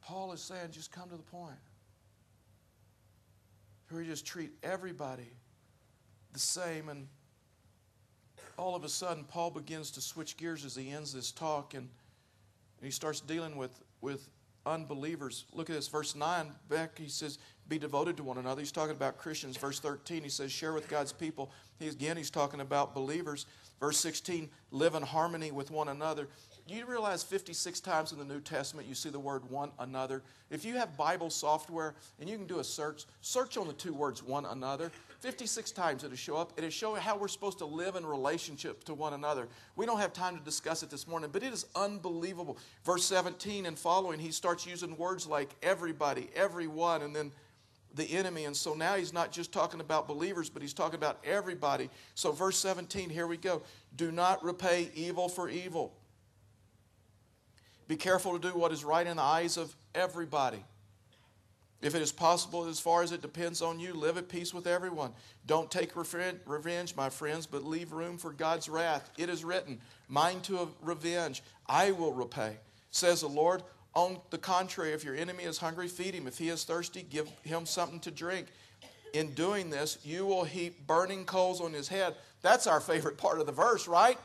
Paul 0.00 0.32
is 0.32 0.40
saying, 0.40 0.70
just 0.72 0.90
come 0.90 1.10
to 1.10 1.16
the 1.16 1.22
point. 1.22 1.54
Where 3.90 4.02
you 4.02 4.10
just 4.10 4.26
treat 4.26 4.52
everybody 4.62 5.30
the 6.32 6.38
same 6.38 6.88
and 6.88 7.06
all 8.56 8.74
of 8.74 8.84
a 8.84 8.88
sudden, 8.88 9.24
Paul 9.24 9.50
begins 9.50 9.90
to 9.92 10.00
switch 10.00 10.36
gears 10.36 10.64
as 10.64 10.74
he 10.74 10.90
ends 10.90 11.12
this 11.12 11.30
talk 11.30 11.74
and, 11.74 11.82
and 11.82 12.84
he 12.84 12.90
starts 12.90 13.20
dealing 13.20 13.56
with, 13.56 13.70
with 14.00 14.28
unbelievers. 14.66 15.46
Look 15.52 15.70
at 15.70 15.76
this, 15.76 15.88
verse 15.88 16.14
9. 16.14 16.52
Back, 16.68 16.98
he 16.98 17.08
says, 17.08 17.38
be 17.68 17.78
devoted 17.78 18.16
to 18.18 18.22
one 18.22 18.38
another. 18.38 18.60
He's 18.60 18.72
talking 18.72 18.94
about 18.94 19.18
Christians. 19.18 19.56
Verse 19.56 19.80
13, 19.80 20.22
he 20.22 20.28
says, 20.28 20.52
share 20.52 20.72
with 20.72 20.88
God's 20.88 21.12
people. 21.12 21.50
He, 21.78 21.88
again, 21.88 22.16
he's 22.16 22.30
talking 22.30 22.60
about 22.60 22.94
believers. 22.94 23.46
Verse 23.80 23.98
16, 23.98 24.50
live 24.70 24.94
in 24.94 25.02
harmony 25.02 25.50
with 25.50 25.70
one 25.70 25.88
another. 25.88 26.28
Do 26.68 26.74
you 26.74 26.84
realize 26.84 27.22
56 27.22 27.80
times 27.80 28.12
in 28.12 28.18
the 28.18 28.26
New 28.26 28.40
Testament 28.40 28.86
you 28.86 28.94
see 28.94 29.08
the 29.08 29.18
word 29.18 29.48
one 29.50 29.70
another? 29.78 30.22
If 30.50 30.66
you 30.66 30.74
have 30.74 30.98
Bible 30.98 31.30
software 31.30 31.94
and 32.20 32.28
you 32.28 32.36
can 32.36 32.46
do 32.46 32.58
a 32.58 32.64
search, 32.64 33.06
search 33.22 33.56
on 33.56 33.66
the 33.66 33.72
two 33.72 33.94
words 33.94 34.22
one 34.22 34.44
another. 34.44 34.92
56 35.20 35.70
times 35.70 36.04
it'll 36.04 36.14
show 36.14 36.36
up. 36.36 36.52
It'll 36.58 36.68
show 36.68 36.94
how 36.94 37.16
we're 37.16 37.28
supposed 37.28 37.56
to 37.58 37.64
live 37.64 37.96
in 37.96 38.04
relationship 38.04 38.84
to 38.84 38.92
one 38.92 39.14
another. 39.14 39.48
We 39.76 39.86
don't 39.86 39.98
have 39.98 40.12
time 40.12 40.36
to 40.36 40.44
discuss 40.44 40.82
it 40.82 40.90
this 40.90 41.08
morning, 41.08 41.30
but 41.32 41.42
it 41.42 41.54
is 41.54 41.64
unbelievable. 41.74 42.58
Verse 42.84 43.06
17 43.06 43.64
and 43.64 43.78
following, 43.78 44.18
he 44.18 44.30
starts 44.30 44.66
using 44.66 44.94
words 44.98 45.26
like 45.26 45.48
everybody, 45.62 46.28
everyone, 46.34 47.00
and 47.00 47.16
then 47.16 47.32
the 47.94 48.04
enemy. 48.12 48.44
And 48.44 48.54
so 48.54 48.74
now 48.74 48.96
he's 48.96 49.14
not 49.14 49.32
just 49.32 49.52
talking 49.52 49.80
about 49.80 50.06
believers, 50.06 50.50
but 50.50 50.60
he's 50.60 50.74
talking 50.74 50.96
about 50.96 51.18
everybody. 51.24 51.88
So, 52.14 52.30
verse 52.30 52.58
17, 52.58 53.08
here 53.08 53.26
we 53.26 53.38
go. 53.38 53.62
Do 53.96 54.12
not 54.12 54.44
repay 54.44 54.90
evil 54.94 55.30
for 55.30 55.48
evil. 55.48 55.94
Be 57.88 57.96
careful 57.96 58.38
to 58.38 58.50
do 58.50 58.56
what 58.56 58.70
is 58.70 58.84
right 58.84 59.06
in 59.06 59.16
the 59.16 59.22
eyes 59.22 59.56
of 59.56 59.74
everybody. 59.94 60.62
If 61.80 61.94
it 61.94 62.02
is 62.02 62.10
possible, 62.10 62.66
as 62.66 62.80
far 62.80 63.02
as 63.02 63.12
it 63.12 63.22
depends 63.22 63.62
on 63.62 63.78
you, 63.78 63.94
live 63.94 64.18
at 64.18 64.28
peace 64.28 64.52
with 64.52 64.66
everyone. 64.66 65.12
Don't 65.46 65.70
take 65.70 65.92
revenge, 65.94 66.96
my 66.96 67.08
friends, 67.08 67.46
but 67.46 67.64
leave 67.64 67.92
room 67.92 68.18
for 68.18 68.32
God's 68.32 68.68
wrath. 68.68 69.10
It 69.16 69.28
is 69.28 69.44
written, 69.44 69.80
Mine 70.08 70.40
to 70.42 70.68
revenge, 70.82 71.42
I 71.66 71.92
will 71.92 72.12
repay, 72.12 72.56
says 72.90 73.20
the 73.20 73.28
Lord. 73.28 73.62
On 73.94 74.18
the 74.30 74.38
contrary, 74.38 74.92
if 74.92 75.04
your 75.04 75.14
enemy 75.14 75.44
is 75.44 75.58
hungry, 75.58 75.88
feed 75.88 76.14
him. 76.14 76.26
If 76.26 76.36
he 76.36 76.48
is 76.48 76.64
thirsty, 76.64 77.06
give 77.08 77.28
him 77.42 77.64
something 77.64 78.00
to 78.00 78.10
drink. 78.10 78.48
In 79.14 79.32
doing 79.34 79.70
this, 79.70 79.98
you 80.04 80.26
will 80.26 80.44
heap 80.44 80.86
burning 80.86 81.24
coals 81.24 81.60
on 81.60 81.72
his 81.72 81.88
head. 81.88 82.14
That's 82.42 82.66
our 82.66 82.80
favorite 82.80 83.16
part 83.16 83.40
of 83.40 83.46
the 83.46 83.52
verse, 83.52 83.88
right? 83.88 84.18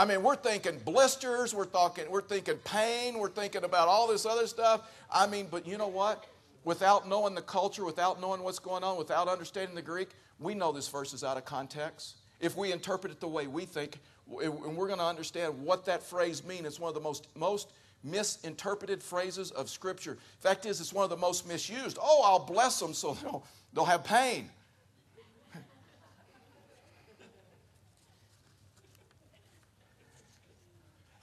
I 0.00 0.06
mean, 0.06 0.22
we're 0.22 0.34
thinking 0.34 0.78
blisters, 0.78 1.52
we're 1.52 1.66
talking, 1.66 2.10
we're 2.10 2.22
thinking 2.22 2.56
pain, 2.64 3.18
we're 3.18 3.28
thinking 3.28 3.64
about 3.64 3.86
all 3.86 4.08
this 4.08 4.24
other 4.24 4.46
stuff. 4.46 4.90
I 5.12 5.26
mean, 5.26 5.46
but 5.50 5.66
you 5.66 5.76
know 5.76 5.88
what? 5.88 6.24
Without 6.64 7.06
knowing 7.06 7.34
the 7.34 7.42
culture, 7.42 7.84
without 7.84 8.18
knowing 8.18 8.42
what's 8.42 8.58
going 8.58 8.82
on, 8.82 8.96
without 8.96 9.28
understanding 9.28 9.74
the 9.74 9.82
Greek, 9.82 10.08
we 10.38 10.54
know 10.54 10.72
this 10.72 10.88
verse 10.88 11.12
is 11.12 11.22
out 11.22 11.36
of 11.36 11.44
context. 11.44 12.16
If 12.40 12.56
we 12.56 12.72
interpret 12.72 13.12
it 13.12 13.20
the 13.20 13.28
way 13.28 13.46
we 13.46 13.66
think, 13.66 13.98
and 14.42 14.74
we're 14.74 14.86
going 14.86 15.00
to 15.00 15.04
understand 15.04 15.62
what 15.62 15.84
that 15.84 16.02
phrase 16.02 16.42
means, 16.46 16.66
it's 16.66 16.80
one 16.80 16.88
of 16.88 16.94
the 16.94 17.02
most 17.02 17.26
most 17.34 17.70
misinterpreted 18.02 19.02
phrases 19.02 19.50
of 19.50 19.68
Scripture. 19.68 20.16
Fact 20.38 20.64
is, 20.64 20.80
it's 20.80 20.94
one 20.94 21.04
of 21.04 21.10
the 21.10 21.16
most 21.18 21.46
misused. 21.46 21.98
Oh, 22.00 22.22
I'll 22.24 22.46
bless 22.46 22.80
them 22.80 22.94
so 22.94 23.12
they'll, 23.22 23.44
they'll 23.74 23.84
have 23.84 24.02
pain. 24.02 24.48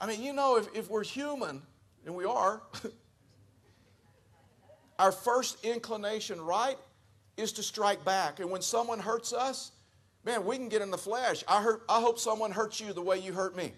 I 0.00 0.06
mean, 0.06 0.22
you 0.22 0.32
know, 0.32 0.56
if, 0.56 0.68
if 0.74 0.90
we're 0.90 1.04
human, 1.04 1.62
and 2.06 2.14
we 2.14 2.24
are, 2.24 2.62
our 4.98 5.12
first 5.12 5.64
inclination, 5.64 6.40
right, 6.40 6.78
is 7.36 7.52
to 7.52 7.62
strike 7.62 8.04
back. 8.04 8.40
And 8.40 8.50
when 8.50 8.62
someone 8.62 8.98
hurts 8.98 9.32
us, 9.32 9.72
man, 10.24 10.44
we 10.44 10.56
can 10.56 10.68
get 10.68 10.82
in 10.82 10.90
the 10.90 10.98
flesh. 10.98 11.44
I, 11.48 11.62
hurt, 11.62 11.82
I 11.88 12.00
hope 12.00 12.18
someone 12.18 12.50
hurts 12.50 12.80
you 12.80 12.92
the 12.92 13.02
way 13.02 13.18
you 13.18 13.32
hurt 13.32 13.56
me. 13.56 13.72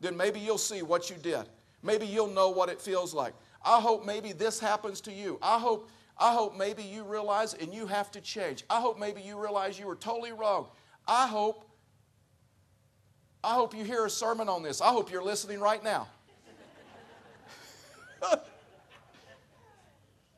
Then 0.00 0.16
maybe 0.16 0.40
you'll 0.40 0.58
see 0.58 0.82
what 0.82 1.10
you 1.10 1.16
did. 1.16 1.48
Maybe 1.82 2.06
you'll 2.06 2.28
know 2.28 2.50
what 2.50 2.68
it 2.68 2.80
feels 2.80 3.14
like. 3.14 3.34
I 3.64 3.80
hope 3.80 4.04
maybe 4.04 4.32
this 4.32 4.60
happens 4.60 5.00
to 5.02 5.12
you. 5.12 5.38
I 5.42 5.58
hope, 5.58 5.90
I 6.18 6.32
hope 6.32 6.56
maybe 6.56 6.82
you 6.82 7.04
realize 7.04 7.54
and 7.54 7.72
you 7.72 7.86
have 7.86 8.10
to 8.12 8.20
change. 8.20 8.64
I 8.70 8.80
hope 8.80 8.98
maybe 8.98 9.22
you 9.22 9.40
realize 9.40 9.78
you 9.78 9.86
were 9.86 9.96
totally 9.96 10.32
wrong. 10.32 10.68
I 11.06 11.26
hope 11.26 11.65
I 13.46 13.54
hope 13.54 13.76
you 13.76 13.84
hear 13.84 14.04
a 14.04 14.10
sermon 14.10 14.48
on 14.48 14.64
this. 14.64 14.80
I 14.80 14.88
hope 14.88 15.08
you're 15.12 15.22
listening 15.22 15.60
right 15.60 15.82
now. 15.84 16.08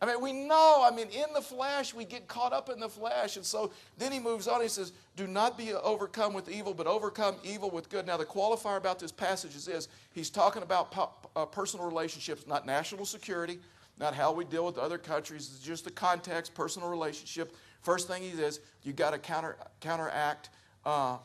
I 0.02 0.06
mean, 0.06 0.20
we 0.20 0.34
know, 0.34 0.86
I 0.86 0.94
mean, 0.94 1.08
in 1.08 1.32
the 1.32 1.40
flesh, 1.40 1.94
we 1.94 2.04
get 2.04 2.28
caught 2.28 2.52
up 2.52 2.68
in 2.68 2.78
the 2.78 2.88
flesh. 2.88 3.38
And 3.38 3.46
so 3.46 3.72
then 3.96 4.12
he 4.12 4.20
moves 4.20 4.46
on. 4.46 4.60
He 4.60 4.68
says, 4.68 4.92
Do 5.16 5.26
not 5.26 5.56
be 5.56 5.72
overcome 5.72 6.34
with 6.34 6.50
evil, 6.50 6.74
but 6.74 6.86
overcome 6.86 7.36
evil 7.42 7.70
with 7.70 7.88
good. 7.88 8.06
Now, 8.06 8.18
the 8.18 8.26
qualifier 8.26 8.76
about 8.76 8.98
this 8.98 9.10
passage 9.10 9.56
is 9.56 9.64
this 9.64 9.88
he's 10.12 10.28
talking 10.28 10.62
about 10.62 10.94
uh, 11.34 11.46
personal 11.46 11.86
relationships, 11.86 12.46
not 12.46 12.66
national 12.66 13.06
security, 13.06 13.58
not 13.98 14.14
how 14.14 14.32
we 14.32 14.44
deal 14.44 14.66
with 14.66 14.76
other 14.76 14.98
countries. 14.98 15.50
It's 15.54 15.64
just 15.64 15.86
the 15.86 15.90
context, 15.90 16.52
personal 16.52 16.90
relationship. 16.90 17.56
First 17.80 18.06
thing 18.06 18.22
he 18.22 18.32
says, 18.32 18.60
you 18.82 18.92
got 18.92 19.12
to 19.12 19.18
counter, 19.18 19.56
counteract 19.80 20.50
uh, 20.84 21.16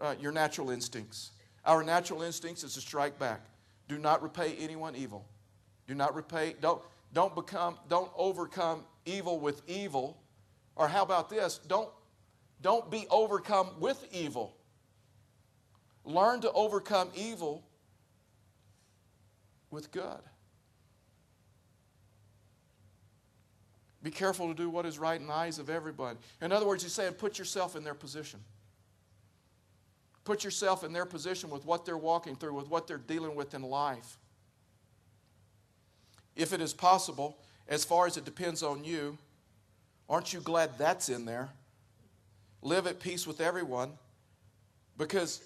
uh, 0.00 0.14
your 0.20 0.32
natural 0.32 0.70
instincts. 0.70 1.32
Our 1.64 1.82
natural 1.82 2.22
instincts 2.22 2.64
is 2.64 2.74
to 2.74 2.80
strike 2.80 3.18
back. 3.18 3.40
Do 3.88 3.98
not 3.98 4.22
repay 4.22 4.54
anyone 4.58 4.94
evil. 4.96 5.26
Do 5.86 5.94
not 5.94 6.14
repay, 6.14 6.54
don't, 6.60 6.82
don't 7.12 7.34
become, 7.34 7.78
don't 7.88 8.10
overcome 8.16 8.84
evil 9.06 9.40
with 9.40 9.62
evil. 9.68 10.18
Or 10.76 10.88
how 10.88 11.02
about 11.02 11.30
this? 11.30 11.58
Don't, 11.66 11.88
don't 12.60 12.90
be 12.90 13.06
overcome 13.10 13.70
with 13.80 14.06
evil. 14.12 14.54
Learn 16.04 16.40
to 16.42 16.52
overcome 16.52 17.10
evil 17.14 17.64
with 19.70 19.90
good. 19.90 20.20
Be 24.02 24.10
careful 24.10 24.48
to 24.48 24.54
do 24.54 24.70
what 24.70 24.86
is 24.86 24.98
right 24.98 25.20
in 25.20 25.26
the 25.26 25.32
eyes 25.32 25.58
of 25.58 25.68
everybody. 25.68 26.18
In 26.40 26.52
other 26.52 26.66
words, 26.66 26.82
he's 26.82 26.92
saying, 26.92 27.14
put 27.14 27.38
yourself 27.38 27.74
in 27.76 27.84
their 27.84 27.94
position. 27.94 28.40
Put 30.28 30.44
yourself 30.44 30.84
in 30.84 30.92
their 30.92 31.06
position 31.06 31.48
with 31.48 31.64
what 31.64 31.86
they're 31.86 31.96
walking 31.96 32.36
through, 32.36 32.52
with 32.52 32.68
what 32.68 32.86
they're 32.86 32.98
dealing 32.98 33.34
with 33.34 33.54
in 33.54 33.62
life. 33.62 34.18
If 36.36 36.52
it 36.52 36.60
is 36.60 36.74
possible, 36.74 37.38
as 37.66 37.82
far 37.82 38.06
as 38.06 38.18
it 38.18 38.26
depends 38.26 38.62
on 38.62 38.84
you, 38.84 39.16
aren't 40.06 40.34
you 40.34 40.40
glad 40.40 40.76
that's 40.76 41.08
in 41.08 41.24
there? 41.24 41.48
Live 42.60 42.86
at 42.86 43.00
peace 43.00 43.26
with 43.26 43.40
everyone 43.40 43.92
because 44.98 45.42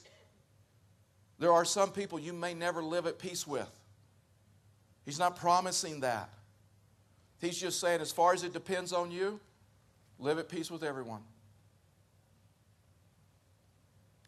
there 1.38 1.52
are 1.52 1.64
some 1.64 1.92
people 1.92 2.18
you 2.18 2.32
may 2.32 2.52
never 2.52 2.82
live 2.82 3.06
at 3.06 3.20
peace 3.20 3.46
with. 3.46 3.70
He's 5.04 5.20
not 5.20 5.36
promising 5.36 6.00
that. 6.00 6.28
He's 7.40 7.56
just 7.56 7.78
saying, 7.78 8.00
as 8.00 8.10
far 8.10 8.32
as 8.32 8.42
it 8.42 8.52
depends 8.52 8.92
on 8.92 9.12
you, 9.12 9.38
live 10.18 10.40
at 10.40 10.48
peace 10.48 10.72
with 10.72 10.82
everyone. 10.82 11.20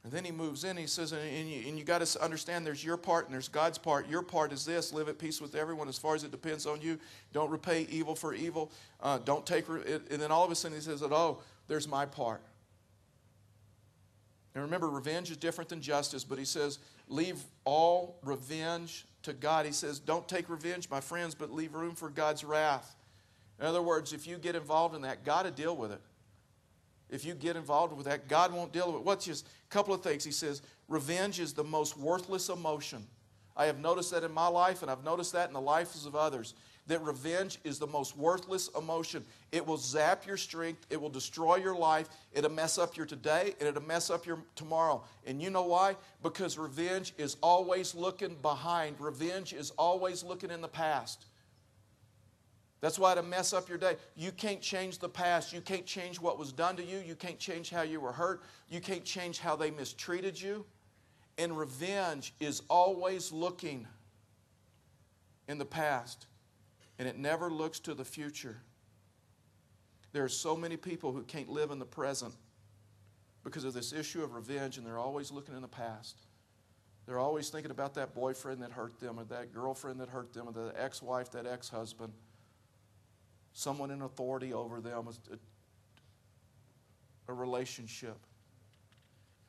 And 0.05 0.13
then 0.13 0.23
he 0.23 0.33
moves 0.33 0.65
in, 0.65 0.77
he 0.77 0.87
says, 0.87 1.13
and 1.13 1.49
you, 1.49 1.67
and 1.67 1.79
you 1.79 1.85
got 1.85 2.05
to 2.05 2.23
understand 2.23 2.67
there's 2.67 2.85
your 2.85 2.99
part 2.99 3.25
and 3.25 3.33
there's 3.33 3.49
God's 3.49 3.79
part. 3.79 4.07
Your 4.07 4.21
part 4.21 4.53
is 4.53 4.67
this 4.67 4.93
live 4.93 5.09
at 5.09 5.19
peace 5.19 5.41
with 5.41 5.55
everyone 5.55 5.89
as 5.89 5.97
far 5.97 6.15
as 6.15 6.25
it 6.25 6.31
depends 6.31 6.67
on 6.67 6.83
you. 6.83 6.99
Don't 7.33 7.51
repay 7.51 7.87
evil 7.91 8.15
for 8.15 8.35
evil. 8.35 8.71
Uh, 9.03 9.19
don't 9.25 9.47
take, 9.47 9.67
re- 9.67 9.83
and 10.11 10.21
then 10.21 10.31
all 10.31 10.45
of 10.45 10.51
a 10.51 10.55
sudden 10.55 10.77
he 10.77 10.83
says, 10.83 11.03
oh, 11.03 11.41
there's 11.69 11.89
my 11.89 12.05
part. 12.05 12.43
And 14.55 14.63
remember, 14.63 14.91
revenge 14.91 15.31
is 15.31 15.39
different 15.39 15.71
than 15.71 15.81
justice, 15.81 16.23
but 16.23 16.39
he 16.39 16.45
says, 16.45 16.81
leave 17.09 17.43
all 17.65 18.19
revenge 18.23 19.07
to 19.23 19.33
God. 19.33 19.65
He 19.65 19.73
says, 19.73 20.01
don't 20.01 20.29
take 20.29 20.51
revenge, 20.51 20.91
my 20.91 21.01
friends, 21.01 21.35
but 21.35 21.51
leave 21.51 21.75
room 21.75 21.95
for 21.95 22.11
God's 22.11 22.45
wrath. 22.45 22.95
In 23.59 23.65
other 23.65 23.81
words, 23.81 24.13
if 24.13 24.27
you 24.27 24.37
get 24.37 24.55
involved 24.55 24.95
in 24.95 25.01
that, 25.03 25.25
God 25.25 25.47
will 25.47 25.53
deal 25.53 25.75
with 25.75 25.93
it 25.93 26.01
if 27.15 27.25
you 27.25 27.35
get 27.35 27.57
involved 27.57 27.97
with 27.97 28.07
that, 28.07 28.29
God 28.29 28.53
won't 28.53 28.73
deal 28.73 28.89
with 28.89 28.97
it. 28.97 29.05
What's 29.05 29.27
just 29.27 29.47
a 29.47 29.69
couple 29.73 29.95
of 29.95 30.03
things? 30.03 30.25
He 30.25 30.33
says, 30.33 30.63
revenge 30.89 31.39
is 31.39 31.53
the 31.53 31.65
most 31.65 31.97
worthless 31.97 32.49
emotion. 32.49 33.07
I 33.57 33.67
have 33.67 33.79
noticed 33.79 34.11
that 34.11 34.25
in 34.25 34.33
my 34.33 34.49
life, 34.49 34.83
and 34.83 34.91
I've 34.91 35.05
noticed 35.05 35.33
that 35.33 35.49
in 35.49 35.55
the 35.55 35.61
lives 35.61 36.07
of 36.07 36.17
others. 36.17 36.55
That 36.87 37.01
revenge 37.03 37.61
is 37.65 37.79
the 37.79 37.87
most 37.87 38.17
worthless 38.17 38.69
emotion. 38.77 39.25
It 39.53 39.65
will 39.65 39.77
zap 39.77 40.27
your 40.27 40.37
strength, 40.37 40.87
it 40.91 41.01
will 41.01 41.09
destroy 41.09 41.57
your 41.57 41.77
life, 41.77 42.09
it'll 42.33 42.51
mess 42.51 42.79
up 42.79 42.97
your 42.97 43.07
today, 43.07 43.55
and 43.59 43.69
it'll 43.69 43.83
mess 43.85 44.11
up 44.11 44.27
your 44.27 44.41
tomorrow. 44.55 45.03
And 45.25 45.41
you 45.41 45.51
know 45.51 45.65
why? 45.65 45.97
Because 46.23 46.59
revenge 46.59 47.15
is 47.17 47.37
always 47.43 47.95
looking 47.95 48.37
behind, 48.43 48.97
revenge 48.99 49.53
is 49.53 49.71
always 49.79 50.23
looking 50.23 50.51
in 50.51 50.61
the 50.61 50.69
past. 50.69 51.25
That's 52.85 52.99
why 52.99 53.15
to 53.15 53.23
mess 53.23 53.55
up 53.55 53.67
your 53.67 53.79
day. 53.79 53.97
You 54.15 54.31
can't 54.31 54.61
change 54.61 54.99
the 54.99 55.09
past. 55.09 55.55
You 55.55 55.63
can't 55.63 55.87
change 55.87 56.21
what 56.21 56.39
was 56.39 56.53
done 56.53 56.77
to 56.77 56.85
you. 56.85 56.99
You 56.99 57.15
can't 57.15 57.39
change 57.39 57.71
how 57.71 57.81
you 57.81 57.99
were 57.99 58.13
hurt. 58.13 58.43
You 58.69 58.83
can't 58.83 59.07
change 59.07 59.39
how 59.39 59.57
they 59.57 59.71
mistreated 59.71 60.39
you. 60.39 60.67
And 61.39 61.57
revenge 61.57 62.35
is 62.41 62.61
always 62.69 63.33
looking 63.33 63.87
in 65.49 65.57
the 65.57 65.65
past, 65.65 66.27
and 66.99 67.09
it 67.09 67.17
never 67.17 67.51
looks 67.51 67.81
to 67.81 67.95
the 67.95 68.05
future. 68.05 68.59
There 70.13 70.23
are 70.23 70.29
so 70.29 70.55
many 70.55 70.77
people 70.77 71.11
who 71.11 71.23
can't 71.23 71.49
live 71.49 71.71
in 71.71 71.79
the 71.79 71.87
present 71.87 72.35
because 73.45 73.65
of 73.65 73.73
this 73.73 73.95
issue 73.95 74.23
of 74.23 74.35
revenge, 74.35 74.77
and 74.77 74.87
they're 74.87 74.99
always 74.99 75.33
looking 75.33 75.57
in 75.57 75.63
the 75.63 75.69
past. 75.69 76.19
They're 77.07 77.19
always 77.19 77.49
thinking 77.49 77.71
about 77.71 77.95
that 77.95 78.15
boyfriend 78.15 78.61
that 78.61 78.73
hurt 78.73 79.01
them, 79.01 79.19
or 79.19 79.25
that 79.25 79.55
girlfriend 79.55 80.01
that 80.01 80.11
hurt 80.11 80.35
them, 80.35 80.51
or 80.51 80.53
the 80.53 80.75
ex 80.77 81.01
wife, 81.01 81.31
that 81.31 81.47
ex 81.47 81.71
husband. 81.71 82.13
Someone 83.55 83.91
in 83.91 84.03
authority 84.03 84.53
over 84.53 84.81
them, 84.81 85.09
a, 87.29 87.33
a 87.33 87.35
relationship. 87.35 88.19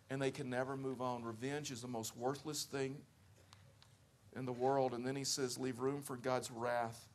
And 0.10 0.22
they 0.22 0.32
can 0.32 0.50
never 0.50 0.78
move 0.78 1.02
on. 1.02 1.24
Revenge 1.24 1.72
is 1.72 1.82
the 1.82 1.88
most 1.88 2.16
worthless 2.16 2.64
thing 2.64 2.98
in 4.36 4.46
the 4.46 4.54
world. 4.54 4.94
And 4.94 5.06
then 5.06 5.16
he 5.16 5.24
says, 5.24 5.58
leave 5.58 5.80
room 5.80 6.02
for 6.02 6.16
God's 6.16 6.52
wrath. 6.52 7.08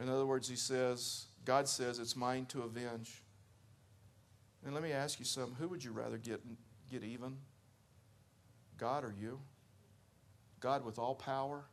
In 0.00 0.08
other 0.08 0.26
words, 0.26 0.48
he 0.48 0.56
says, 0.56 1.26
God 1.44 1.68
says, 1.68 1.98
it's 1.98 2.16
mine 2.16 2.46
to 2.46 2.62
avenge. 2.62 3.22
And 4.64 4.74
let 4.74 4.82
me 4.82 4.92
ask 4.92 5.18
you 5.18 5.24
something. 5.24 5.54
Who 5.58 5.68
would 5.68 5.84
you 5.84 5.92
rather 5.92 6.16
get, 6.16 6.40
get 6.90 7.04
even? 7.04 7.36
God 8.78 9.04
or 9.04 9.14
you? 9.20 9.38
God 10.60 10.84
with 10.84 10.98
all 10.98 11.14
power? 11.14 11.64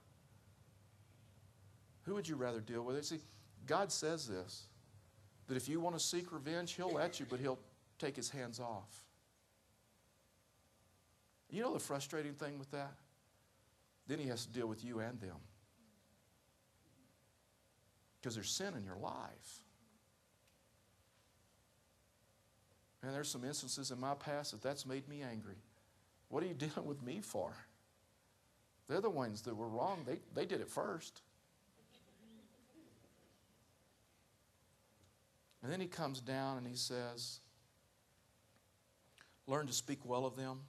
Who 2.03 2.13
would 2.15 2.27
you 2.27 2.35
rather 2.35 2.59
deal 2.59 2.83
with? 2.83 3.03
See, 3.05 3.19
God 3.65 3.91
says 3.91 4.27
this 4.27 4.67
that 5.47 5.57
if 5.57 5.67
you 5.67 5.79
want 5.79 5.97
to 5.97 6.03
seek 6.03 6.31
revenge, 6.31 6.73
He'll 6.73 6.93
let 6.93 7.19
you, 7.19 7.25
but 7.29 7.39
He'll 7.39 7.59
take 7.99 8.15
His 8.15 8.29
hands 8.29 8.59
off. 8.59 9.03
You 11.49 11.61
know 11.61 11.73
the 11.73 11.79
frustrating 11.79 12.33
thing 12.33 12.57
with 12.57 12.71
that? 12.71 12.93
Then 14.07 14.19
He 14.19 14.27
has 14.29 14.45
to 14.45 14.51
deal 14.51 14.67
with 14.67 14.83
you 14.83 14.99
and 14.99 15.19
them 15.19 15.37
because 18.23 18.35
there's 18.35 18.49
sin 18.49 18.73
in 18.77 18.85
your 18.85 18.95
life. 18.95 19.63
And 23.01 23.13
there's 23.13 23.27
some 23.27 23.43
instances 23.43 23.91
in 23.91 23.99
my 23.99 24.13
past 24.13 24.51
that 24.51 24.61
that's 24.61 24.85
made 24.85 25.09
me 25.09 25.21
angry. 25.29 25.57
What 26.29 26.41
are 26.41 26.45
you 26.45 26.53
dealing 26.57 26.85
with 26.85 27.03
me 27.03 27.19
for? 27.21 27.53
They're 28.87 29.01
the 29.01 29.09
ones 29.09 29.41
that 29.41 29.55
were 29.55 29.67
wrong. 29.67 30.03
They, 30.05 30.19
they 30.33 30.45
did 30.45 30.61
it 30.61 30.69
first. 30.69 31.21
And 35.63 35.71
then 35.71 35.79
he 35.79 35.87
comes 35.87 36.19
down 36.19 36.57
and 36.57 36.67
he 36.67 36.75
says, 36.75 37.39
Learn 39.47 39.65
to 39.67 39.73
speak 39.73 39.99
well 40.05 40.25
of 40.25 40.35
them. 40.35 40.59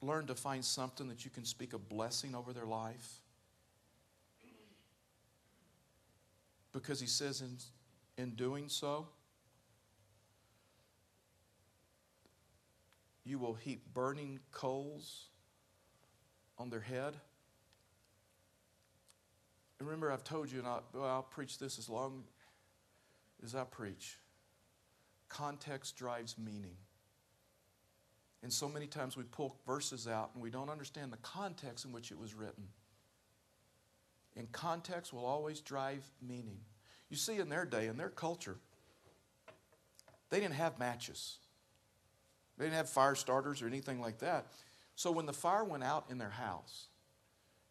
Learn 0.00 0.26
to 0.26 0.34
find 0.34 0.64
something 0.64 1.08
that 1.08 1.24
you 1.24 1.30
can 1.30 1.44
speak 1.44 1.72
a 1.72 1.78
blessing 1.78 2.34
over 2.34 2.52
their 2.52 2.66
life. 2.66 3.20
Because 6.72 6.98
he 7.00 7.06
says, 7.06 7.42
in, 7.42 7.58
in 8.22 8.30
doing 8.30 8.68
so, 8.68 9.06
you 13.24 13.38
will 13.38 13.54
heap 13.54 13.92
burning 13.92 14.40
coals 14.50 15.26
on 16.58 16.70
their 16.70 16.80
head. 16.80 17.14
And 19.78 19.88
remember, 19.88 20.10
I've 20.10 20.24
told 20.24 20.50
you, 20.50 20.60
and 20.60 20.66
I'll, 20.66 20.82
well, 20.94 21.04
I'll 21.04 21.22
preach 21.22 21.58
this 21.58 21.78
as 21.78 21.90
long 21.90 22.24
as 23.44 23.54
I 23.54 23.64
preach. 23.64 24.18
Context 25.28 25.96
drives 25.96 26.36
meaning. 26.38 26.76
And 28.42 28.52
so 28.52 28.68
many 28.68 28.86
times 28.86 29.16
we 29.16 29.22
pull 29.24 29.56
verses 29.66 30.08
out 30.08 30.30
and 30.34 30.42
we 30.42 30.50
don't 30.50 30.68
understand 30.68 31.12
the 31.12 31.18
context 31.18 31.84
in 31.84 31.92
which 31.92 32.10
it 32.10 32.18
was 32.18 32.34
written. 32.34 32.64
And 34.36 34.50
context 34.50 35.12
will 35.12 35.24
always 35.24 35.60
drive 35.60 36.02
meaning. 36.20 36.58
You 37.08 37.16
see, 37.16 37.36
in 37.36 37.48
their 37.48 37.64
day, 37.64 37.86
in 37.86 37.96
their 37.96 38.08
culture, 38.08 38.56
they 40.30 40.40
didn't 40.40 40.54
have 40.54 40.78
matches. 40.78 41.38
They 42.58 42.64
didn't 42.64 42.76
have 42.76 42.88
fire 42.88 43.14
starters 43.14 43.62
or 43.62 43.66
anything 43.66 44.00
like 44.00 44.18
that. 44.18 44.46
So 44.96 45.10
when 45.12 45.26
the 45.26 45.32
fire 45.32 45.64
went 45.64 45.84
out 45.84 46.06
in 46.10 46.18
their 46.18 46.30
house, 46.30 46.86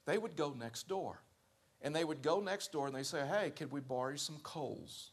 they 0.05 0.17
would 0.17 0.35
go 0.35 0.53
next 0.57 0.87
door. 0.87 1.21
And 1.81 1.95
they 1.95 2.03
would 2.03 2.21
go 2.21 2.39
next 2.39 2.71
door 2.71 2.87
and 2.87 2.95
they 2.95 3.03
say, 3.03 3.25
Hey, 3.25 3.49
could 3.49 3.71
we 3.71 3.79
borrow 3.79 4.15
some 4.15 4.37
coals? 4.43 5.11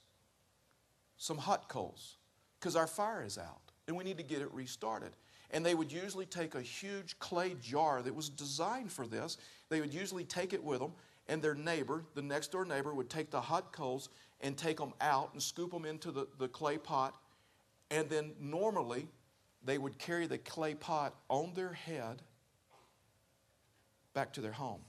Some 1.19 1.37
hot 1.39 1.69
coals. 1.69 2.16
Because 2.59 2.75
our 2.75 2.87
fire 2.87 3.23
is 3.23 3.39
out 3.39 3.61
and 3.89 3.97
we 3.97 4.05
need 4.05 4.19
to 4.19 4.23
get 4.23 4.43
it 4.43 4.53
restarted. 4.53 5.11
And 5.51 5.64
they 5.64 5.75
would 5.75 5.91
usually 5.91 6.27
take 6.27 6.55
a 6.55 6.61
huge 6.61 7.19
clay 7.19 7.57
jar 7.61 8.03
that 8.03 8.14
was 8.14 8.29
designed 8.29 8.93
for 8.93 9.07
this. 9.07 9.39
They 9.71 9.81
would 9.81 9.95
usually 9.95 10.25
take 10.25 10.53
it 10.53 10.62
with 10.62 10.79
them, 10.79 10.93
and 11.27 11.41
their 11.41 11.55
neighbor, 11.55 12.05
the 12.14 12.23
next 12.23 12.53
door 12.53 12.66
neighbor, 12.66 12.93
would 12.95 13.09
take 13.09 13.31
the 13.31 13.41
hot 13.41 13.73
coals 13.73 14.11
and 14.43 14.57
take 14.57 14.77
them 14.77 14.93
out 15.01 15.31
and 15.33 15.43
scoop 15.43 15.71
them 15.71 15.87
into 15.87 16.11
the, 16.11 16.29
the 16.39 16.49
clay 16.49 16.77
pot. 16.77 17.14
And 17.91 18.11
then 18.11 18.33
normally 18.39 19.09
they 19.64 19.79
would 19.79 19.99
carry 19.99 20.27
the 20.27 20.39
clay 20.39 20.75
pot 20.75 21.14
on 21.31 21.53
their 21.55 21.73
head 21.73 22.21
back 24.12 24.35
to 24.35 24.43
their 24.43 24.53
home. 24.53 24.81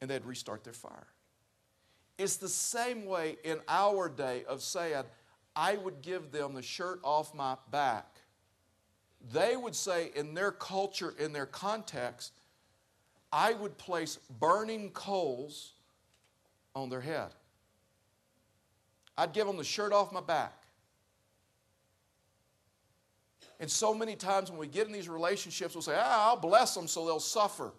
And 0.00 0.08
they'd 0.08 0.24
restart 0.24 0.62
their 0.62 0.72
fire. 0.72 1.08
It's 2.18 2.36
the 2.36 2.48
same 2.48 3.06
way 3.06 3.36
in 3.44 3.58
our 3.68 4.08
day 4.08 4.44
of 4.48 4.62
saying, 4.62 5.04
I 5.56 5.76
would 5.76 6.02
give 6.02 6.30
them 6.32 6.54
the 6.54 6.62
shirt 6.62 7.00
off 7.02 7.34
my 7.34 7.56
back. 7.70 8.06
They 9.32 9.56
would 9.56 9.74
say, 9.74 10.10
in 10.14 10.34
their 10.34 10.50
culture, 10.50 11.14
in 11.18 11.32
their 11.32 11.46
context, 11.46 12.32
I 13.32 13.54
would 13.54 13.78
place 13.78 14.18
burning 14.40 14.90
coals 14.90 15.72
on 16.74 16.90
their 16.90 17.00
head. 17.00 17.30
I'd 19.16 19.32
give 19.32 19.46
them 19.46 19.56
the 19.56 19.64
shirt 19.64 19.92
off 19.92 20.12
my 20.12 20.20
back. 20.20 20.62
And 23.60 23.70
so 23.70 23.94
many 23.94 24.16
times 24.16 24.50
when 24.50 24.58
we 24.58 24.66
get 24.66 24.86
in 24.86 24.92
these 24.92 25.08
relationships, 25.08 25.74
we'll 25.74 25.82
say, 25.82 25.94
ah, 25.96 26.30
I'll 26.30 26.36
bless 26.36 26.74
them 26.74 26.88
so 26.88 27.06
they'll 27.06 27.20
suffer. 27.20 27.72